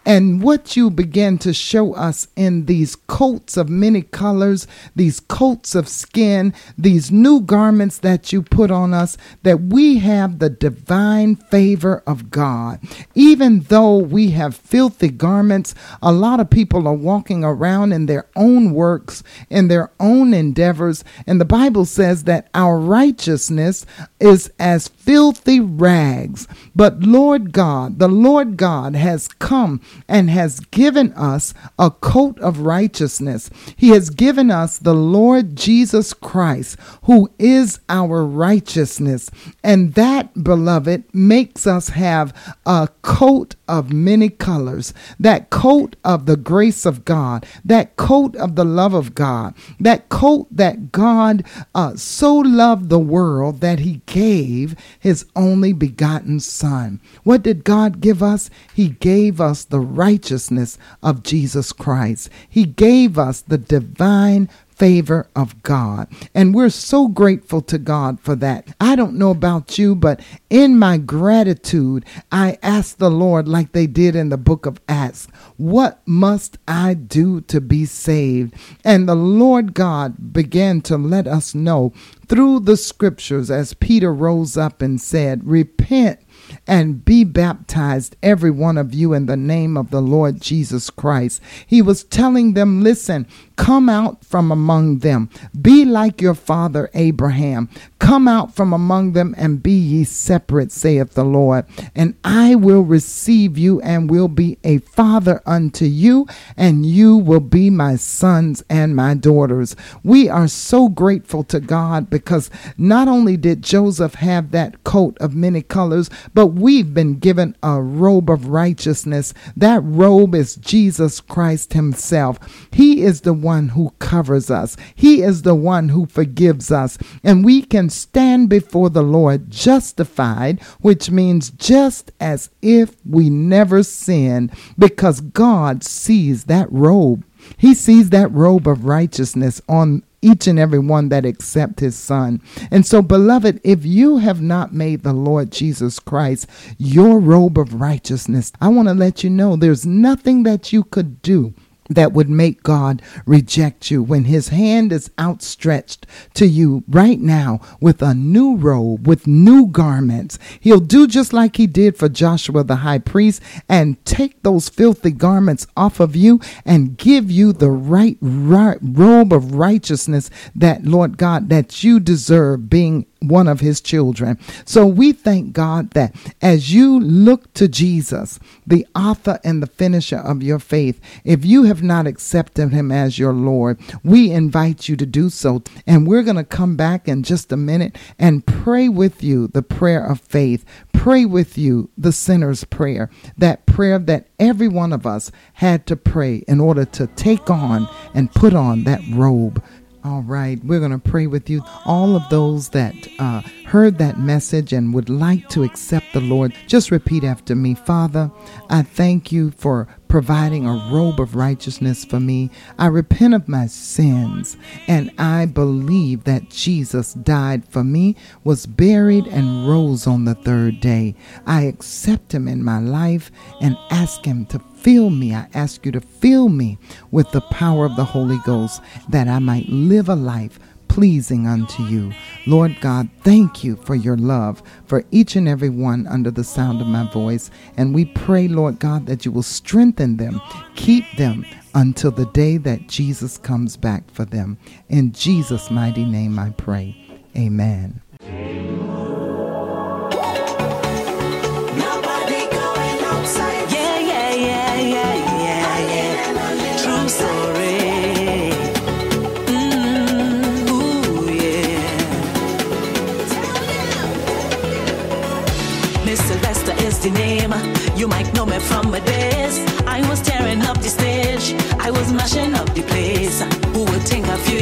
And 0.08 0.40
what 0.40 0.74
you 0.74 0.88
begin 0.88 1.36
to 1.40 1.52
show 1.52 1.92
us 1.92 2.28
in 2.34 2.64
these 2.64 2.96
coats 2.96 3.58
of 3.58 3.68
many 3.68 4.00
colors, 4.00 4.66
these 4.96 5.20
coats 5.20 5.74
of 5.74 5.86
skin, 5.86 6.54
these 6.78 7.10
new 7.10 7.42
garments 7.42 7.98
that 7.98 8.32
you 8.32 8.40
put 8.40 8.70
on 8.70 8.94
us, 8.94 9.18
that 9.42 9.60
we 9.64 9.98
have 9.98 10.38
the 10.38 10.48
divine 10.48 11.36
favor 11.36 12.02
of 12.06 12.30
God. 12.30 12.80
Even 13.14 13.60
though 13.68 13.98
we 13.98 14.30
have 14.30 14.56
filthy 14.56 15.10
garments, 15.10 15.74
a 16.00 16.10
lot 16.10 16.40
of 16.40 16.48
people 16.48 16.88
are 16.88 16.94
walking 16.94 17.44
around 17.44 17.92
in 17.92 18.06
their 18.06 18.24
own 18.34 18.72
works, 18.72 19.22
in 19.50 19.68
their 19.68 19.90
own 20.00 20.32
endeavors. 20.32 21.04
And 21.26 21.38
the 21.38 21.44
Bible 21.44 21.84
says 21.84 22.24
that 22.24 22.48
our 22.54 22.78
righteousness 22.78 23.84
is 24.20 24.50
as 24.58 24.88
filthy 25.08 25.58
rags. 25.58 26.46
But 26.76 27.00
Lord 27.00 27.50
God, 27.52 27.98
the 27.98 28.08
Lord 28.08 28.58
God 28.58 28.94
has 28.94 29.26
come 29.26 29.80
and 30.06 30.28
has 30.28 30.60
given 30.60 31.14
us 31.14 31.54
a 31.78 31.90
coat 31.90 32.38
of 32.40 32.60
righteousness. 32.60 33.48
He 33.74 33.88
has 33.88 34.10
given 34.10 34.50
us 34.50 34.76
the 34.76 34.92
Lord 34.92 35.56
Jesus 35.56 36.12
Christ, 36.12 36.76
who 37.04 37.30
is 37.38 37.80
our 37.88 38.22
righteousness. 38.22 39.30
And 39.64 39.94
that, 39.94 40.44
beloved, 40.44 41.04
makes 41.14 41.66
us 41.66 41.88
have 41.88 42.34
a 42.66 42.90
coat 43.00 43.54
of 43.66 43.90
many 43.90 44.28
colors, 44.28 44.92
that 45.18 45.48
coat 45.48 45.96
of 46.04 46.26
the 46.26 46.36
grace 46.36 46.84
of 46.84 47.06
God, 47.06 47.46
that 47.64 47.96
coat 47.96 48.36
of 48.36 48.56
the 48.56 48.64
love 48.64 48.92
of 48.92 49.14
God, 49.14 49.54
that 49.80 50.10
coat 50.10 50.48
that 50.50 50.92
God 50.92 51.44
uh, 51.74 51.96
so 51.96 52.36
loved 52.36 52.90
the 52.90 52.98
world 52.98 53.60
that 53.62 53.80
he 53.80 54.02
gave 54.04 54.76
his 54.98 55.24
only 55.36 55.72
begotten 55.72 56.40
Son. 56.40 57.00
What 57.22 57.42
did 57.42 57.64
God 57.64 58.00
give 58.00 58.22
us? 58.22 58.50
He 58.74 58.88
gave 58.88 59.40
us 59.40 59.64
the 59.64 59.80
righteousness 59.80 60.78
of 61.02 61.22
Jesus 61.22 61.72
Christ. 61.72 62.28
He 62.48 62.64
gave 62.64 63.18
us 63.18 63.40
the 63.40 63.58
divine 63.58 64.48
favor 64.78 65.28
of 65.34 65.62
God. 65.62 66.08
And 66.34 66.54
we're 66.54 66.70
so 66.70 67.08
grateful 67.08 67.60
to 67.62 67.78
God 67.78 68.20
for 68.20 68.36
that. 68.36 68.68
I 68.80 68.94
don't 68.94 69.18
know 69.18 69.30
about 69.30 69.76
you, 69.76 69.94
but 69.96 70.20
in 70.48 70.78
my 70.78 70.98
gratitude, 70.98 72.04
I 72.30 72.58
asked 72.62 72.98
the 72.98 73.10
Lord, 73.10 73.48
like 73.48 73.72
they 73.72 73.88
did 73.88 74.14
in 74.14 74.28
the 74.28 74.36
book 74.36 74.66
of 74.66 74.80
Acts, 74.88 75.26
what 75.56 76.00
must 76.06 76.58
I 76.68 76.94
do 76.94 77.40
to 77.42 77.60
be 77.60 77.84
saved? 77.84 78.54
And 78.84 79.08
the 79.08 79.16
Lord 79.16 79.74
God 79.74 80.32
began 80.32 80.80
to 80.82 80.96
let 80.96 81.26
us 81.26 81.54
know 81.54 81.92
through 82.28 82.60
the 82.60 82.76
scriptures 82.76 83.50
as 83.50 83.74
Peter 83.74 84.12
rose 84.12 84.56
up 84.56 84.80
and 84.82 85.00
said, 85.00 85.46
Repent 85.46 86.20
and 86.66 87.04
be 87.04 87.24
baptized, 87.24 88.16
every 88.22 88.50
one 88.50 88.78
of 88.78 88.94
you, 88.94 89.12
in 89.12 89.26
the 89.26 89.36
name 89.36 89.76
of 89.76 89.90
the 89.90 90.00
Lord 90.00 90.40
Jesus 90.40 90.90
Christ. 90.90 91.42
He 91.66 91.82
was 91.82 92.04
telling 92.04 92.54
them, 92.54 92.82
Listen, 92.82 93.26
come 93.58 93.88
out 93.88 94.24
from 94.24 94.52
among 94.52 95.00
them, 95.00 95.28
be 95.60 95.84
like 95.84 96.22
your 96.22 96.34
father 96.34 96.88
Abraham. 96.94 97.68
Come 97.98 98.28
out 98.28 98.54
from 98.54 98.72
among 98.72 99.12
them 99.12 99.34
and 99.36 99.62
be 99.62 99.72
ye 99.72 100.04
separate, 100.04 100.70
saith 100.70 101.14
the 101.14 101.24
Lord, 101.24 101.66
and 101.94 102.14
I 102.24 102.54
will 102.54 102.82
receive 102.82 103.58
you 103.58 103.80
and 103.82 104.08
will 104.08 104.28
be 104.28 104.56
a 104.62 104.78
father 104.78 105.42
unto 105.44 105.84
you, 105.84 106.26
and 106.56 106.86
you 106.86 107.16
will 107.16 107.40
be 107.40 107.68
my 107.68 107.96
sons 107.96 108.62
and 108.70 108.94
my 108.94 109.14
daughters. 109.14 109.74
We 110.04 110.28
are 110.28 110.48
so 110.48 110.88
grateful 110.88 111.42
to 111.44 111.58
God 111.58 112.08
because 112.08 112.50
not 112.78 113.08
only 113.08 113.36
did 113.36 113.62
Joseph 113.62 114.14
have 114.14 114.52
that 114.52 114.84
coat 114.84 115.18
of 115.20 115.34
many 115.34 115.62
colors, 115.62 116.08
but 116.32 116.46
we've 116.48 116.94
been 116.94 117.18
given 117.18 117.56
a 117.62 117.82
robe 117.82 118.30
of 118.30 118.46
righteousness. 118.46 119.34
That 119.56 119.80
robe 119.82 120.36
is 120.36 120.54
Jesus 120.54 121.20
Christ 121.20 121.72
Himself. 121.72 122.38
He 122.72 123.02
is 123.02 123.22
the 123.22 123.34
one 123.34 123.47
who 123.70 123.90
covers 123.98 124.50
us, 124.50 124.76
He 124.94 125.22
is 125.22 125.42
the 125.42 125.54
one 125.54 125.88
who 125.88 126.06
forgives 126.06 126.70
us, 126.70 126.98
and 127.24 127.44
we 127.44 127.62
can 127.62 127.90
stand 127.90 128.48
before 128.48 128.90
the 128.90 129.02
Lord 129.02 129.50
justified, 129.50 130.60
which 130.80 131.10
means 131.10 131.50
just 131.50 132.12
as 132.20 132.50
if 132.62 132.94
we 133.04 133.30
never 133.30 133.82
sinned, 133.82 134.52
because 134.78 135.20
God 135.20 135.82
sees 135.82 136.44
that 136.44 136.70
robe. 136.70 137.24
He 137.56 137.74
sees 137.74 138.10
that 138.10 138.30
robe 138.32 138.68
of 138.68 138.84
righteousness 138.84 139.62
on 139.68 140.02
each 140.20 140.46
and 140.46 140.58
every 140.58 140.78
one 140.78 141.08
that 141.10 141.24
accept 141.24 141.80
his 141.80 141.96
son. 141.96 142.42
And 142.70 142.84
so 142.84 143.02
beloved, 143.02 143.60
if 143.62 143.84
you 143.84 144.18
have 144.18 144.42
not 144.42 144.74
made 144.74 145.02
the 145.02 145.12
Lord 145.12 145.52
Jesus 145.52 145.98
Christ 145.98 146.48
your 146.76 147.18
robe 147.20 147.58
of 147.58 147.80
righteousness, 147.80 148.52
I 148.60 148.68
want 148.68 148.88
to 148.88 148.94
let 148.94 149.22
you 149.22 149.30
know 149.30 149.56
there's 149.56 149.86
nothing 149.86 150.42
that 150.42 150.72
you 150.72 150.84
could 150.84 151.22
do 151.22 151.54
that 151.88 152.12
would 152.12 152.28
make 152.28 152.62
God 152.62 153.02
reject 153.26 153.90
you 153.90 154.02
when 154.02 154.24
his 154.24 154.48
hand 154.48 154.92
is 154.92 155.10
outstretched 155.18 156.06
to 156.34 156.46
you 156.46 156.84
right 156.88 157.18
now 157.18 157.60
with 157.80 158.02
a 158.02 158.14
new 158.14 158.56
robe, 158.56 159.06
with 159.06 159.26
new 159.26 159.66
garments. 159.66 160.38
He'll 160.60 160.80
do 160.80 161.06
just 161.06 161.32
like 161.32 161.56
he 161.56 161.66
did 161.66 161.96
for 161.96 162.08
Joshua 162.08 162.64
the 162.64 162.76
high 162.76 162.98
priest 162.98 163.42
and 163.68 164.02
take 164.04 164.42
those 164.42 164.68
filthy 164.68 165.10
garments 165.10 165.66
off 165.76 166.00
of 166.00 166.14
you 166.14 166.40
and 166.64 166.96
give 166.96 167.30
you 167.30 167.52
the 167.52 167.70
right, 167.70 168.16
right 168.20 168.78
robe 168.80 169.32
of 169.32 169.54
righteousness 169.54 170.30
that, 170.54 170.84
Lord 170.84 171.16
God, 171.16 171.48
that 171.48 171.82
you 171.82 172.00
deserve 172.00 172.70
being 172.70 173.06
one 173.20 173.48
of 173.48 173.60
his 173.60 173.80
children. 173.80 174.38
So 174.64 174.86
we 174.86 175.12
thank 175.12 175.52
God 175.52 175.90
that 175.90 176.14
as 176.40 176.72
you 176.72 177.00
look 177.00 177.52
to 177.54 177.68
Jesus, 177.68 178.38
the 178.66 178.86
author 178.94 179.40
and 179.44 179.62
the 179.62 179.66
finisher 179.66 180.18
of 180.18 180.42
your 180.42 180.58
faith, 180.58 181.00
if 181.24 181.44
you 181.44 181.64
have 181.64 181.82
not 181.82 182.06
accepted 182.06 182.72
him 182.72 182.90
as 182.92 183.18
your 183.18 183.32
Lord, 183.32 183.78
we 184.04 184.30
invite 184.30 184.88
you 184.88 184.96
to 184.96 185.06
do 185.06 185.30
so. 185.30 185.62
And 185.86 186.06
we're 186.06 186.22
going 186.22 186.36
to 186.36 186.44
come 186.44 186.76
back 186.76 187.08
in 187.08 187.22
just 187.22 187.52
a 187.52 187.56
minute 187.56 187.96
and 188.18 188.46
pray 188.46 188.88
with 188.88 189.22
you 189.22 189.48
the 189.48 189.62
prayer 189.62 190.04
of 190.04 190.20
faith. 190.20 190.64
Pray 190.92 191.24
with 191.24 191.56
you 191.56 191.90
the 191.96 192.12
sinner's 192.12 192.64
prayer, 192.64 193.08
that 193.36 193.66
prayer 193.66 193.98
that 194.00 194.26
every 194.38 194.68
one 194.68 194.92
of 194.92 195.06
us 195.06 195.30
had 195.54 195.86
to 195.86 195.96
pray 195.96 196.36
in 196.48 196.60
order 196.60 196.84
to 196.84 197.06
take 197.08 197.48
on 197.48 197.88
and 198.14 198.32
put 198.34 198.52
on 198.52 198.84
that 198.84 199.00
robe 199.10 199.62
all 200.08 200.22
right, 200.22 200.58
we're 200.64 200.78
going 200.78 200.90
to 200.90 200.98
pray 200.98 201.26
with 201.26 201.50
you. 201.50 201.62
All 201.84 202.16
of 202.16 202.26
those 202.30 202.70
that 202.70 202.94
uh, 203.18 203.42
heard 203.66 203.98
that 203.98 204.18
message 204.18 204.72
and 204.72 204.94
would 204.94 205.10
like 205.10 205.48
to 205.50 205.64
accept 205.64 206.14
the 206.14 206.20
Lord, 206.20 206.54
just 206.66 206.90
repeat 206.90 207.24
after 207.24 207.54
me 207.54 207.74
Father, 207.74 208.30
I 208.70 208.82
thank 208.82 209.30
you 209.30 209.50
for 209.50 209.86
providing 210.08 210.66
a 210.66 210.90
robe 210.90 211.20
of 211.20 211.36
righteousness 211.36 212.06
for 212.06 212.18
me. 212.18 212.50
I 212.78 212.86
repent 212.86 213.34
of 213.34 213.48
my 213.48 213.66
sins 213.66 214.56
and 214.86 215.10
I 215.18 215.44
believe 215.44 216.24
that 216.24 216.48
Jesus 216.48 217.12
died 217.12 217.66
for 217.68 217.84
me, 217.84 218.16
was 218.44 218.64
buried, 218.64 219.26
and 219.26 219.68
rose 219.68 220.06
on 220.06 220.24
the 220.24 220.34
third 220.34 220.80
day. 220.80 221.14
I 221.46 221.64
accept 221.64 222.32
him 222.32 222.48
in 222.48 222.64
my 222.64 222.80
life 222.80 223.30
and 223.60 223.76
ask 223.90 224.24
him 224.24 224.46
to 224.46 224.58
fill 224.88 225.10
me. 225.10 225.34
I 225.34 225.46
ask 225.52 225.84
you 225.84 225.92
to 225.92 226.00
fill 226.00 226.48
me 226.48 226.78
with 227.10 227.30
the 227.32 227.42
power 227.42 227.84
of 227.84 227.94
the 227.96 228.06
Holy 228.06 228.38
Ghost 228.46 228.80
that 229.10 229.28
I 229.28 229.38
might 229.38 229.68
live 229.68 230.08
a 230.08 230.14
life 230.14 230.58
pleasing 230.88 231.46
unto 231.46 231.82
you. 231.82 232.10
Lord 232.46 232.74
God, 232.80 233.10
thank 233.20 233.62
you 233.62 233.76
for 233.76 233.94
your 233.94 234.16
love 234.16 234.62
for 234.86 235.04
each 235.10 235.36
and 235.36 235.46
every 235.46 235.68
one 235.68 236.06
under 236.06 236.30
the 236.30 236.42
sound 236.42 236.80
of 236.80 236.86
my 236.86 237.06
voice. 237.12 237.50
And 237.76 237.94
we 237.94 238.06
pray, 238.06 238.48
Lord 238.48 238.78
God, 238.78 239.04
that 239.04 239.26
you 239.26 239.30
will 239.30 239.42
strengthen 239.42 240.16
them, 240.16 240.40
keep 240.74 241.04
them 241.18 241.44
until 241.74 242.10
the 242.10 242.24
day 242.24 242.56
that 242.56 242.88
Jesus 242.88 243.36
comes 243.36 243.76
back 243.76 244.10
for 244.10 244.24
them. 244.24 244.56
In 244.88 245.12
Jesus' 245.12 245.70
mighty 245.70 246.06
name 246.06 246.38
I 246.38 246.48
pray. 246.56 246.96
Amen. 247.36 248.00
Nobody 248.22 248.67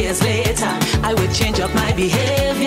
years 0.06 0.22
later, 0.22 0.78
I 1.02 1.14
would 1.14 1.32
change 1.32 1.58
up 1.58 1.74
my 1.74 1.92
behavior. 1.92 2.65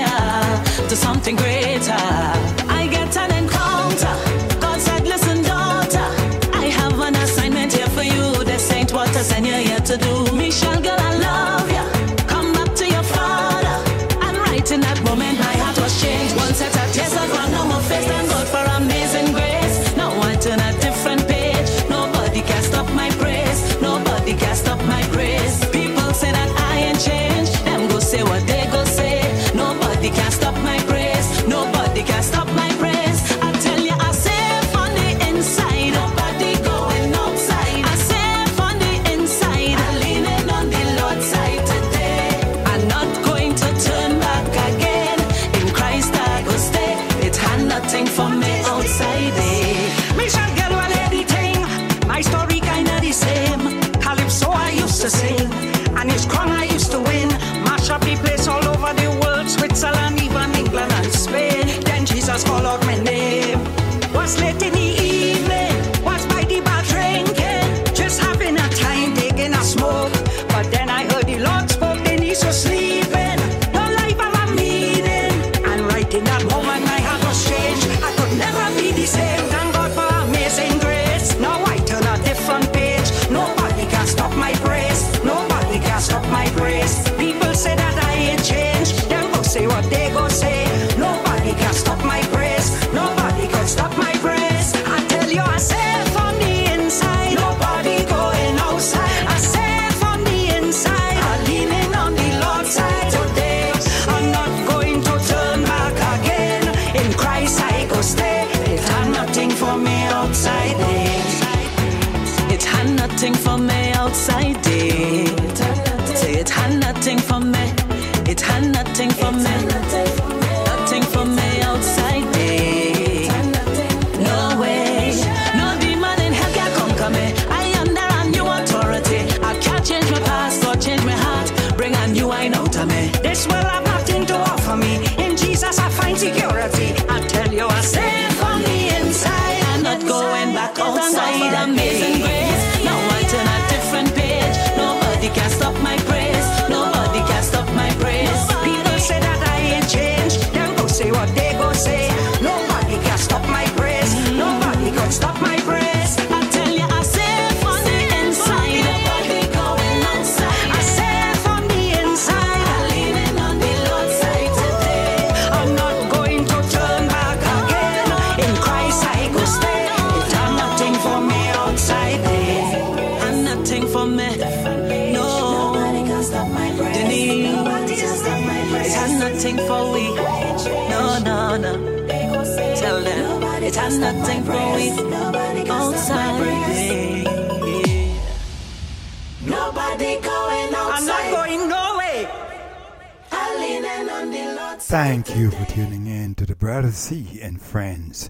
Thank 194.90 195.36
you 195.36 195.52
for 195.52 195.66
tuning 195.66 196.08
in 196.08 196.34
to 196.34 196.48
the 196.48 196.56
Brother 196.56 196.90
Z 196.90 197.40
and 197.44 197.62
Friends 197.62 198.28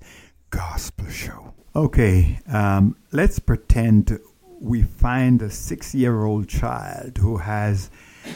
Gospel 0.50 1.08
Show. 1.08 1.54
Okay, 1.74 2.42
um, 2.52 2.98
let's 3.14 3.40
pretend 3.40 4.20
we 4.60 4.82
find 4.82 5.42
a 5.42 5.50
six 5.52 5.96
year 5.96 6.26
old 6.26 6.50
child 6.50 7.18
who 7.20 7.38
has 7.38 7.90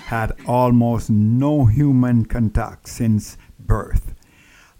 had 0.05 0.32
almost 0.47 1.09
no 1.09 1.65
human 1.65 2.24
contact 2.24 2.88
since 2.88 3.38
birth. 3.59 4.15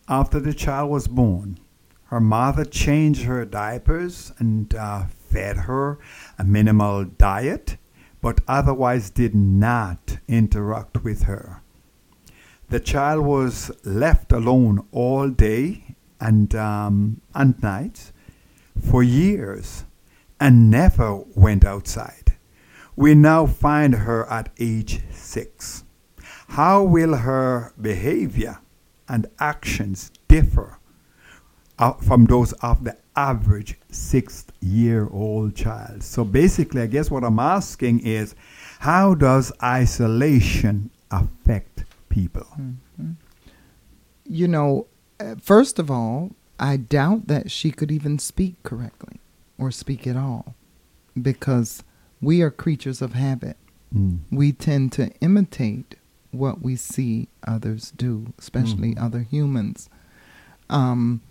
After 0.08 0.40
the 0.40 0.54
child 0.54 0.90
was 0.90 1.10
born, 1.10 1.60
her 2.06 2.22
mother 2.22 2.64
changed 2.64 3.24
her 3.24 3.44
diapers 3.44 4.32
and 4.40 4.74
uh, 4.74 5.08
fed 5.08 5.58
her 5.58 6.00
a 6.40 6.46
minimal 6.46 7.04
diet, 7.04 7.76
but 8.22 8.40
otherwise 8.48 9.10
did 9.10 9.36
not 9.36 10.20
interact 10.30 11.04
with 11.04 11.24
her 11.24 11.63
the 12.74 12.80
child 12.80 13.24
was 13.24 13.70
left 13.86 14.32
alone 14.32 14.84
all 14.92 15.30
day 15.30 15.96
and, 16.20 16.56
um, 16.56 17.22
and 17.36 17.62
night 17.62 18.12
for 18.90 19.04
years 19.04 19.86
and 20.40 20.72
never 20.72 21.18
went 21.36 21.64
outside. 21.64 22.36
We 22.96 23.14
now 23.14 23.46
find 23.46 23.94
her 23.94 24.26
at 24.28 24.50
age 24.60 25.02
six. 25.12 25.84
How 26.48 26.82
will 26.82 27.14
her 27.18 27.74
behavior 27.80 28.58
and 29.08 29.28
actions 29.38 30.12
differ 30.28 30.80
uh, 31.78 31.94
from 31.94 32.26
those 32.26 32.54
of 32.54 32.86
the 32.86 32.98
average 33.16 33.76
six 33.92 34.48
year 34.62 35.08
old 35.12 35.56
child? 35.56 36.02
So 36.02 36.24
basically, 36.24 36.82
I 36.82 36.88
guess 36.88 37.12
what 37.12 37.24
I'm 37.24 37.38
asking 37.38 38.00
is 38.00 38.34
how 38.80 39.14
does 39.14 39.52
isolation 39.62 40.90
affect 41.12 41.84
people? 42.14 42.48
Mm-hmm. 42.60 43.12
You 44.26 44.48
know, 44.48 44.88
uh, 45.20 45.36
first 45.42 45.80
of 45.80 45.90
all, 45.90 46.32
I 46.60 46.78
doubt 46.78 47.28
that 47.28 47.50
she 47.50 47.72
could 47.72 47.92
even 47.92 48.20
speak 48.20 48.62
correctly 48.62 49.20
or 49.58 49.72
speak 49.72 50.06
at 50.06 50.16
all 50.16 50.56
because 51.20 51.84
we 52.22 52.42
are 52.42 52.52
creatures 52.52 53.02
of 53.02 53.14
habit. 53.14 53.58
Mm. 53.94 54.20
We 54.32 54.52
tend 54.52 54.92
to 54.94 55.10
imitate 55.20 55.96
what 56.32 56.62
we 56.62 56.76
see 56.76 57.28
others 57.46 57.92
do, 57.92 58.34
especially 58.38 58.94
mm. 58.94 59.04
other 59.04 59.22
humans. 59.22 59.90
Um, 60.70 61.22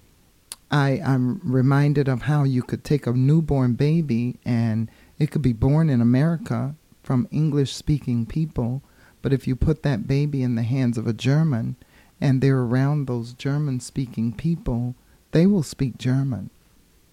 I, 0.71 1.01
I'm 1.05 1.41
reminded 1.45 2.09
of 2.09 2.23
how 2.23 2.43
you 2.43 2.63
could 2.63 2.83
take 2.83 3.07
a 3.07 3.13
newborn 3.13 3.75
baby 3.75 4.39
and 4.45 4.91
it 5.19 5.31
could 5.31 5.43
be 5.43 5.53
born 5.53 5.89
in 5.89 6.01
America 6.01 6.75
from 7.03 7.29
English 7.31 7.75
speaking 7.75 8.27
people 8.27 8.83
but 9.23 9.33
if 9.33 9.47
you 9.47 9.57
put 9.57 9.83
that 9.83 10.07
baby 10.07 10.43
in 10.43 10.57
the 10.57 10.63
hands 10.63 10.99
of 10.99 11.07
a 11.07 11.13
German 11.13 11.77
and 12.21 12.41
they're 12.41 12.59
around 12.59 13.07
those 13.07 13.33
German 13.33 13.81
speaking 13.81 14.33
people, 14.33 14.95
they 15.31 15.47
will 15.47 15.63
speak 15.63 15.97
German. 15.97 16.51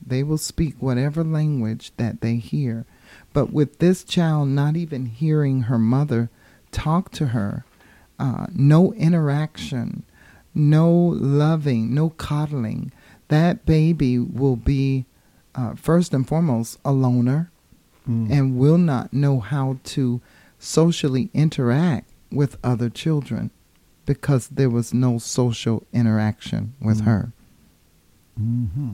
They 0.06 0.24
will 0.24 0.38
speak 0.38 0.76
whatever 0.80 1.24
language 1.24 1.92
that 1.98 2.22
they 2.22 2.36
hear. 2.36 2.86
But 3.34 3.54
with 3.54 3.80
this 3.80 4.04
child 4.04 4.50
not 4.50 4.76
even 4.76 5.06
hearing 5.06 5.64
her 5.64 5.78
mother 5.78 6.30
talk 6.72 7.12
to 7.14 7.28
her, 7.28 7.66
uh, 8.18 8.48
no 8.54 8.94
interaction, 8.94 10.04
no 10.54 10.92
loving, 10.92 11.94
no 11.94 12.10
coddling, 12.12 12.92
that 13.28 13.66
baby 13.66 14.18
will 14.18 14.56
be, 14.56 15.06
uh, 15.56 15.76
first 15.76 16.14
and 16.14 16.28
foremost, 16.28 16.80
a 16.84 16.92
loner 16.92 17.52
mm. 18.08 18.30
and 18.32 18.58
will 18.58 18.78
not 18.78 19.14
know 19.14 19.40
how 19.40 19.78
to 19.84 20.22
socially 20.60 21.32
interact 21.34 22.12
with 22.32 22.58
other 22.64 22.90
children 22.90 23.50
because 24.06 24.48
there 24.50 24.70
was 24.70 24.94
no 24.94 25.18
social 25.18 25.88
interaction 25.94 26.76
with 26.82 27.02
her. 27.02 27.32
Mm-hmm. 28.40 28.92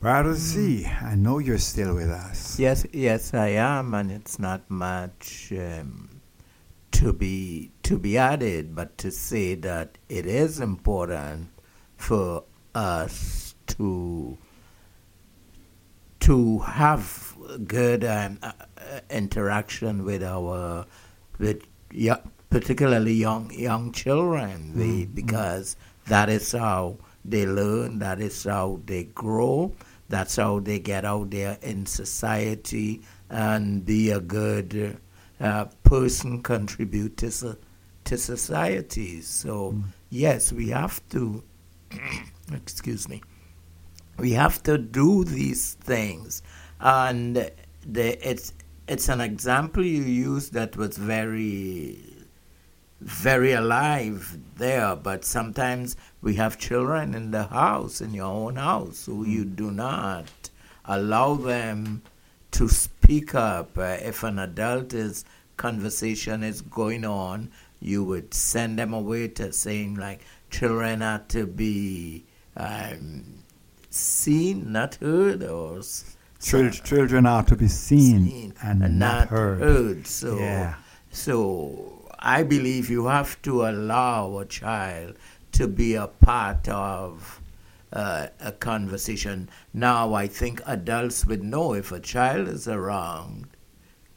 Brother 0.00 0.34
Z, 0.34 0.86
I 0.86 1.14
know 1.14 1.38
you're 1.38 1.58
still 1.58 1.94
with 1.94 2.10
us. 2.10 2.58
Yes, 2.58 2.86
yes, 2.92 3.34
I 3.34 3.48
am, 3.48 3.94
and 3.94 4.10
it's 4.12 4.38
not 4.38 4.70
much 4.70 5.52
um, 5.52 6.20
to 6.92 7.12
be 7.12 7.72
to 7.82 7.98
be 7.98 8.16
added, 8.16 8.74
but 8.74 8.96
to 8.98 9.10
say 9.10 9.54
that 9.54 9.98
it 10.08 10.26
is 10.26 10.60
important 10.60 11.48
for 11.96 12.44
us 12.74 13.54
to 13.66 14.38
to 16.20 16.58
have 16.58 17.36
good 17.66 18.04
um, 18.04 18.38
uh, 18.42 18.52
uh, 18.75 18.75
Uh, 18.86 19.00
interaction 19.10 20.04
with 20.04 20.22
our 20.22 20.86
with 21.38 21.62
particularly 22.50 23.14
young 23.14 23.50
young 23.52 23.90
children, 23.90 24.76
the, 24.76 24.84
mm-hmm. 24.84 25.14
because 25.14 25.76
that 26.06 26.28
is 26.28 26.52
how 26.52 26.96
they 27.24 27.46
learn, 27.46 27.98
that 27.98 28.20
is 28.20 28.44
how 28.44 28.80
they 28.86 29.04
grow, 29.04 29.72
that's 30.08 30.36
how 30.36 30.60
they 30.60 30.78
get 30.78 31.04
out 31.04 31.30
there 31.30 31.58
in 31.62 31.84
society 31.84 33.02
and 33.28 33.84
be 33.84 34.10
a 34.10 34.20
good 34.20 34.96
uh, 35.40 35.64
person, 35.82 36.40
contribute 36.42 37.16
to 37.16 37.30
so, 37.32 37.56
to 38.04 38.16
society. 38.16 39.20
So 39.20 39.72
mm. 39.72 39.82
yes, 40.10 40.52
we 40.52 40.68
have 40.68 41.00
to. 41.08 41.42
excuse 42.52 43.08
me 43.08 43.20
we 44.18 44.32
have 44.32 44.62
to 44.62 44.78
do 44.78 45.24
these 45.24 45.74
things 45.74 46.42
and 46.80 47.50
the, 47.86 48.28
it's 48.28 48.52
it's 48.88 49.08
an 49.08 49.20
example 49.20 49.84
you 49.84 50.02
used 50.02 50.52
that 50.52 50.76
was 50.76 50.96
very 50.96 51.98
very 53.00 53.52
alive 53.52 54.38
there 54.56 54.96
but 54.96 55.24
sometimes 55.24 55.96
we 56.22 56.34
have 56.34 56.58
children 56.58 57.14
in 57.14 57.30
the 57.30 57.44
house 57.44 58.00
in 58.00 58.14
your 58.14 58.26
own 58.26 58.56
house 58.56 59.06
who 59.06 59.24
you 59.24 59.44
do 59.44 59.70
not 59.70 60.26
allow 60.86 61.34
them 61.34 62.00
to 62.52 62.68
speak 62.68 63.34
up. 63.34 63.76
Uh, 63.76 63.98
if 64.00 64.22
an 64.22 64.38
adult 64.38 64.94
is 64.94 65.24
conversation 65.56 66.42
is 66.42 66.62
going 66.62 67.04
on 67.04 67.50
you 67.80 68.02
would 68.02 68.32
send 68.32 68.78
them 68.78 68.94
away 68.94 69.28
to 69.28 69.52
saying 69.52 69.94
like 69.94 70.20
children 70.50 71.02
are 71.02 71.22
to 71.28 71.46
be 71.46 72.24
um, 72.56 73.24
seen, 73.90 74.72
not 74.72 74.96
heard, 74.96 75.42
or 75.42 75.80
s- 76.46 76.50
Chil- 76.50 76.70
children 76.84 77.26
are 77.26 77.42
to 77.44 77.56
be 77.56 77.68
seen, 77.68 78.26
seen 78.28 78.54
and, 78.62 78.98
not 78.98 79.28
heard. 79.28 80.06
So, 80.06 80.38
Yeah. 80.38 80.74
so 81.10 82.08
I 82.18 82.42
believe 82.42 82.88
you 82.90 83.06
have 83.06 83.40
to 83.42 83.66
allow 83.66 84.38
a 84.38 84.46
child 84.46 85.16
to 85.52 85.66
be 85.68 85.94
a 85.94 86.06
part 86.06 86.68
of 86.68 87.40
uh, 87.92 88.26
a 88.40 88.52
conversation. 88.52 89.48
Now, 89.72 90.12
I 90.12 90.26
think 90.26 90.60
adults 90.66 91.24
would 91.26 91.42
know 91.42 91.72
if 91.74 91.92
a 91.92 92.00
child 92.00 92.48
is 92.48 92.68
around. 92.68 93.46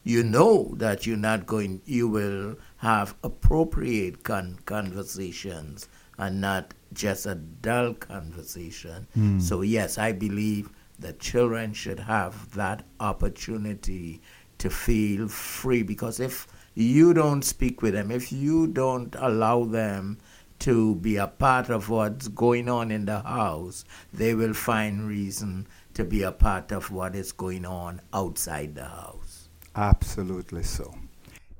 You 0.03 0.23
know 0.23 0.73
that 0.77 1.05
you're 1.05 1.17
not 1.31 1.45
going. 1.45 1.81
You 1.85 2.07
will 2.07 2.55
have 2.77 3.15
appropriate 3.23 4.23
con- 4.23 4.57
conversations 4.65 5.87
and 6.17 6.41
not 6.41 6.73
just 6.93 7.25
a 7.25 7.35
dull 7.35 7.93
conversation. 7.93 9.07
So 9.39 9.61
yes, 9.61 9.97
I 9.97 10.11
believe 10.13 10.69
that 10.99 11.19
children 11.19 11.73
should 11.73 11.99
have 11.99 12.53
that 12.55 12.85
opportunity 12.99 14.21
to 14.57 14.69
feel 14.69 15.27
free 15.27 15.83
because 15.83 16.19
if 16.19 16.47
you 16.75 17.13
don't 17.13 17.43
speak 17.43 17.81
with 17.81 17.93
them, 17.93 18.11
if 18.11 18.31
you 18.31 18.67
don't 18.67 19.15
allow 19.17 19.63
them 19.63 20.17
to 20.59 20.95
be 20.95 21.15
a 21.15 21.27
part 21.27 21.69
of 21.69 21.89
what's 21.89 22.27
going 22.27 22.67
on 22.67 22.91
in 22.91 23.05
the 23.05 23.21
house, 23.21 23.85
they 24.13 24.33
will 24.33 24.53
find 24.53 25.07
reason 25.07 25.65
to 25.93 26.03
be 26.03 26.23
a 26.23 26.31
part 26.31 26.71
of 26.71 26.91
what 26.91 27.15
is 27.15 27.31
going 27.31 27.65
on 27.65 28.01
outside 28.13 28.75
the 28.75 28.85
house. 28.85 29.49
Absolutely 29.75 30.63
so. 30.63 30.93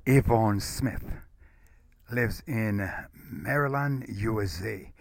Yvonne 0.06 0.60
Smith 0.60 1.04
lives 2.12 2.44
in 2.48 2.90
Maryland, 3.32 4.06
USA, 4.10 4.92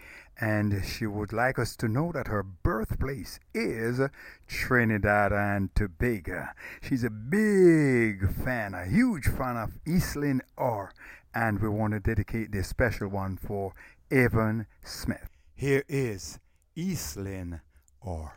and 0.40 0.84
she 0.84 1.06
would 1.06 1.32
like 1.32 1.58
us 1.58 1.74
to 1.76 1.88
know 1.88 2.12
that 2.12 2.28
her 2.28 2.42
birthplace 2.42 3.40
is 3.52 4.00
Trinidad 4.46 5.32
and 5.32 5.74
Tobago. 5.74 6.48
She's 6.80 7.04
a 7.04 7.10
big 7.10 8.32
fan, 8.32 8.74
a 8.74 8.86
huge 8.86 9.26
fan 9.26 9.56
of 9.56 9.78
Eastlyn 9.84 10.40
R, 10.56 10.92
and 11.34 11.60
we 11.60 11.68
want 11.68 11.94
to 11.94 12.00
dedicate 12.00 12.52
this 12.52 12.68
special 12.68 13.08
one 13.08 13.36
for 13.36 13.72
Yvonne 14.10 14.66
Smith. 14.84 15.30
Here 15.54 15.84
is 15.88 16.38
Eastlyn 16.76 17.60
R. 18.02 18.34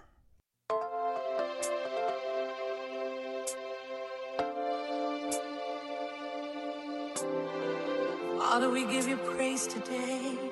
Father, 8.37 8.69
we 8.69 8.85
give 8.85 9.07
you 9.07 9.17
praise 9.17 9.65
today. 9.67 10.50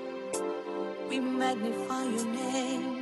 We 1.09 1.19
magnify 1.19 2.03
your 2.03 2.25
name. 2.25 2.98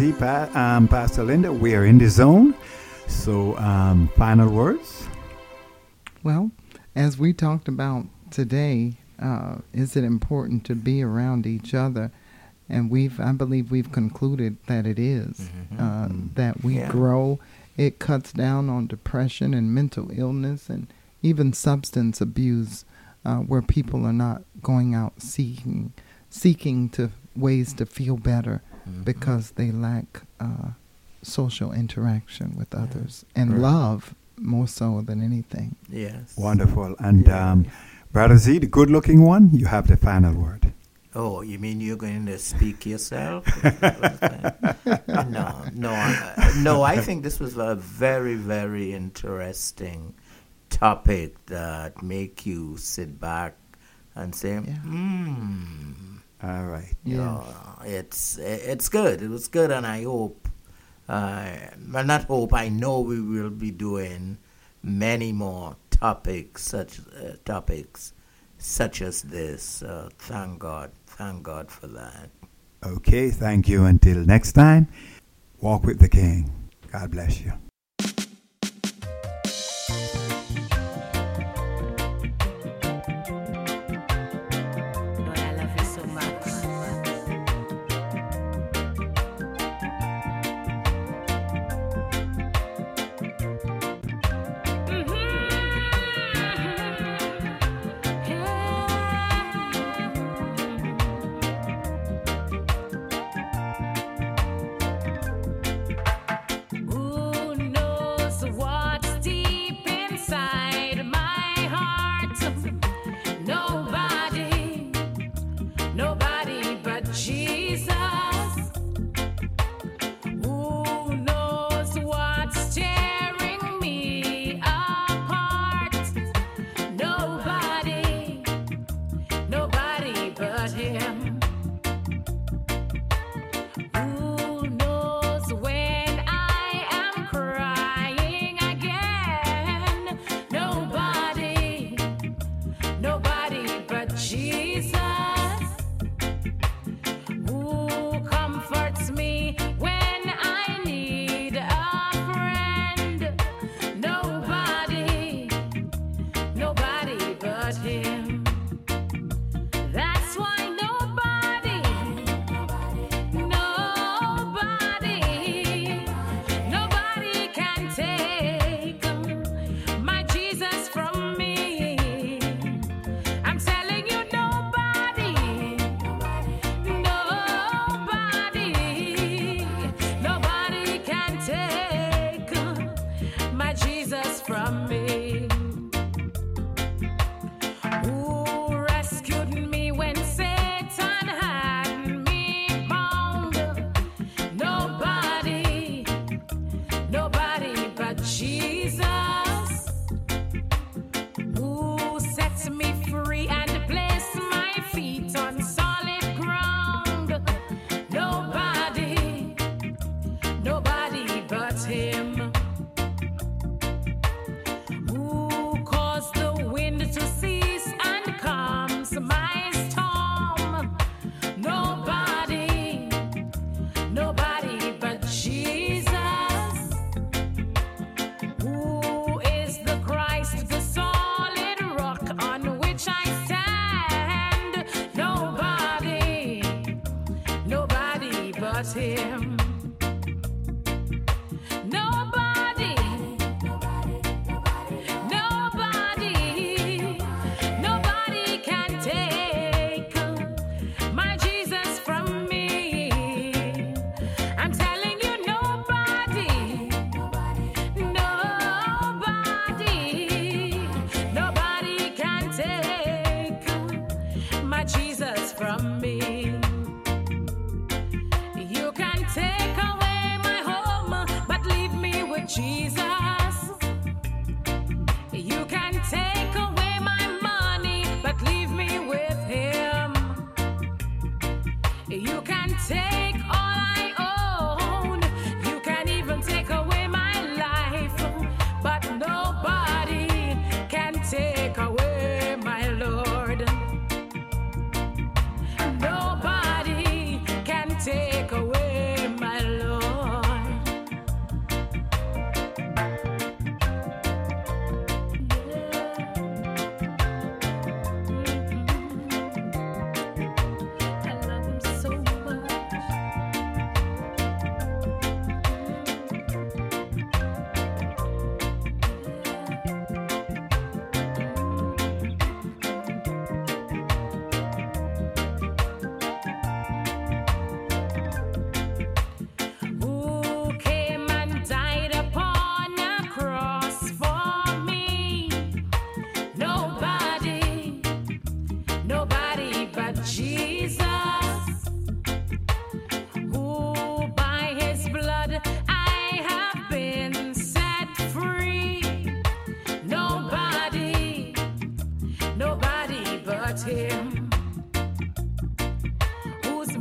Z, 0.00 0.12
pa- 0.12 0.48
um, 0.54 0.88
Pastor 0.88 1.22
Linda, 1.24 1.52
we 1.52 1.74
are 1.74 1.84
in 1.84 1.98
the 1.98 2.08
zone. 2.08 2.54
So, 3.06 3.54
um, 3.58 4.08
final 4.16 4.48
words? 4.48 5.06
Well, 6.22 6.50
as 6.96 7.18
we 7.18 7.34
talked 7.34 7.68
about 7.68 8.06
today, 8.30 8.94
uh, 9.20 9.56
is 9.74 9.96
it 9.96 10.04
important 10.04 10.64
to 10.64 10.74
be 10.74 11.02
around 11.02 11.46
each 11.46 11.74
other? 11.74 12.10
And 12.66 12.88
we've, 12.90 13.20
I 13.20 13.32
believe, 13.32 13.70
we've 13.70 13.92
concluded 13.92 14.56
that 14.68 14.86
it 14.86 14.98
is. 14.98 15.50
Uh, 15.78 16.08
that 16.34 16.64
we 16.64 16.78
Yeah. 16.78 16.88
grow. 16.90 17.38
It 17.76 17.98
cuts 17.98 18.32
down 18.32 18.70
on 18.70 18.86
depression 18.86 19.52
and 19.52 19.74
mental 19.74 20.10
illness, 20.14 20.70
and 20.70 20.86
even 21.20 21.52
substance 21.52 22.22
abuse, 22.22 22.86
uh, 23.26 23.40
where 23.40 23.60
people 23.60 24.06
are 24.06 24.14
not 24.14 24.44
going 24.62 24.94
out 24.94 25.20
seeking, 25.20 25.92
seeking 26.30 26.88
to 26.88 27.10
ways 27.36 27.74
to 27.74 27.84
feel 27.84 28.16
better 28.16 28.62
because 29.04 29.52
they 29.52 29.70
lack 29.70 30.22
uh, 30.40 30.70
social 31.22 31.72
interaction 31.72 32.56
with 32.56 32.74
others 32.74 33.24
and 33.36 33.52
Right. 33.52 33.60
love 33.60 34.14
more 34.38 34.66
so 34.68 35.02
than 35.02 35.22
anything. 35.22 35.76
Yes. 35.88 36.34
Wonderful. 36.36 36.96
And 36.98 37.28
um, 37.28 37.66
Brother 38.12 38.36
Z, 38.38 38.58
the 38.58 38.66
good 38.66 38.90
looking 38.90 39.22
one, 39.22 39.50
you 39.52 39.66
have 39.66 39.86
the 39.88 39.96
final 39.96 40.34
word. 40.34 40.72
Oh, 41.14 41.42
you 41.42 41.58
mean 41.58 41.80
you're 41.80 41.96
going 41.96 42.24
to 42.26 42.38
speak 42.38 42.86
yourself? 42.86 43.44
no, 43.64 43.72
no, 45.74 45.90
I- 45.90 46.52
no. 46.62 46.82
I 46.82 46.98
think 46.98 47.22
this 47.22 47.40
was 47.40 47.56
a 47.58 47.74
very, 47.74 48.36
very 48.36 48.94
interesting 48.94 50.14
topic 50.70 51.34
that 51.46 52.00
make 52.02 52.46
you 52.46 52.76
sit 52.76 53.20
back 53.20 53.56
and 54.14 54.34
say, 54.34 54.60
Yeah. 54.64 54.78
All 56.42 56.64
right. 56.66 56.94
You 57.04 57.16
Yeah. 57.16 57.24
know, 57.24 57.44
it's 57.84 58.38
it's 58.38 58.88
good. 58.88 59.22
It 59.22 59.28
was 59.28 59.48
good, 59.48 59.70
and 59.70 59.86
I 59.86 60.04
hope, 60.04 60.48
uh, 61.08 61.52
well, 61.92 62.04
not 62.04 62.24
hope. 62.24 62.54
I 62.54 62.68
know 62.68 63.00
we 63.00 63.20
will 63.20 63.50
be 63.50 63.70
doing 63.70 64.38
many 64.82 65.32
more 65.32 65.76
topics, 65.90 66.62
such 66.62 67.00
uh, 67.00 67.36
topics 67.44 68.14
such 68.58 69.02
as 69.02 69.22
this. 69.22 69.82
Uh, 69.82 70.08
thank 70.18 70.58
God, 70.58 70.90
thank 71.06 71.42
God 71.42 71.70
for 71.70 71.86
that. 71.88 72.30
Okay, 72.84 73.30
thank 73.30 73.68
you. 73.68 73.84
Until 73.84 74.18
next 74.24 74.52
time, 74.52 74.88
walk 75.60 75.84
with 75.84 75.98
the 75.98 76.08
King. 76.08 76.50
God 76.92 77.10
bless 77.10 77.40
you. 77.40 77.52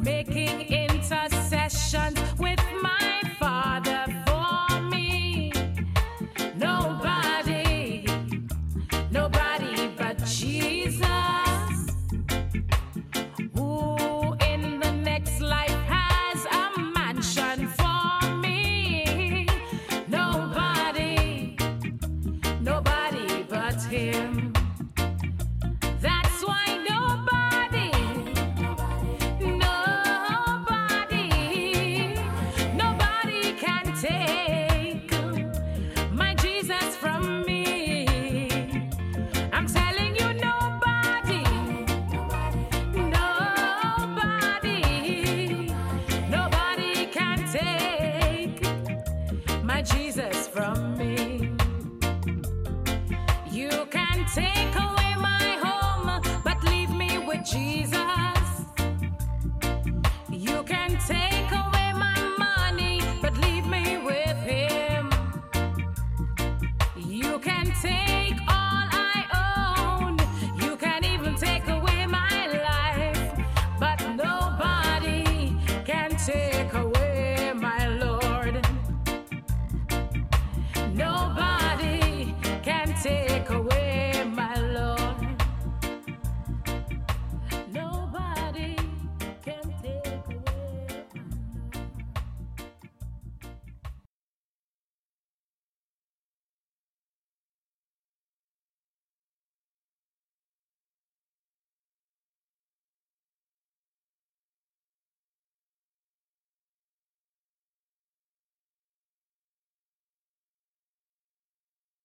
Making 0.03 0.61
intercession 0.61 0.88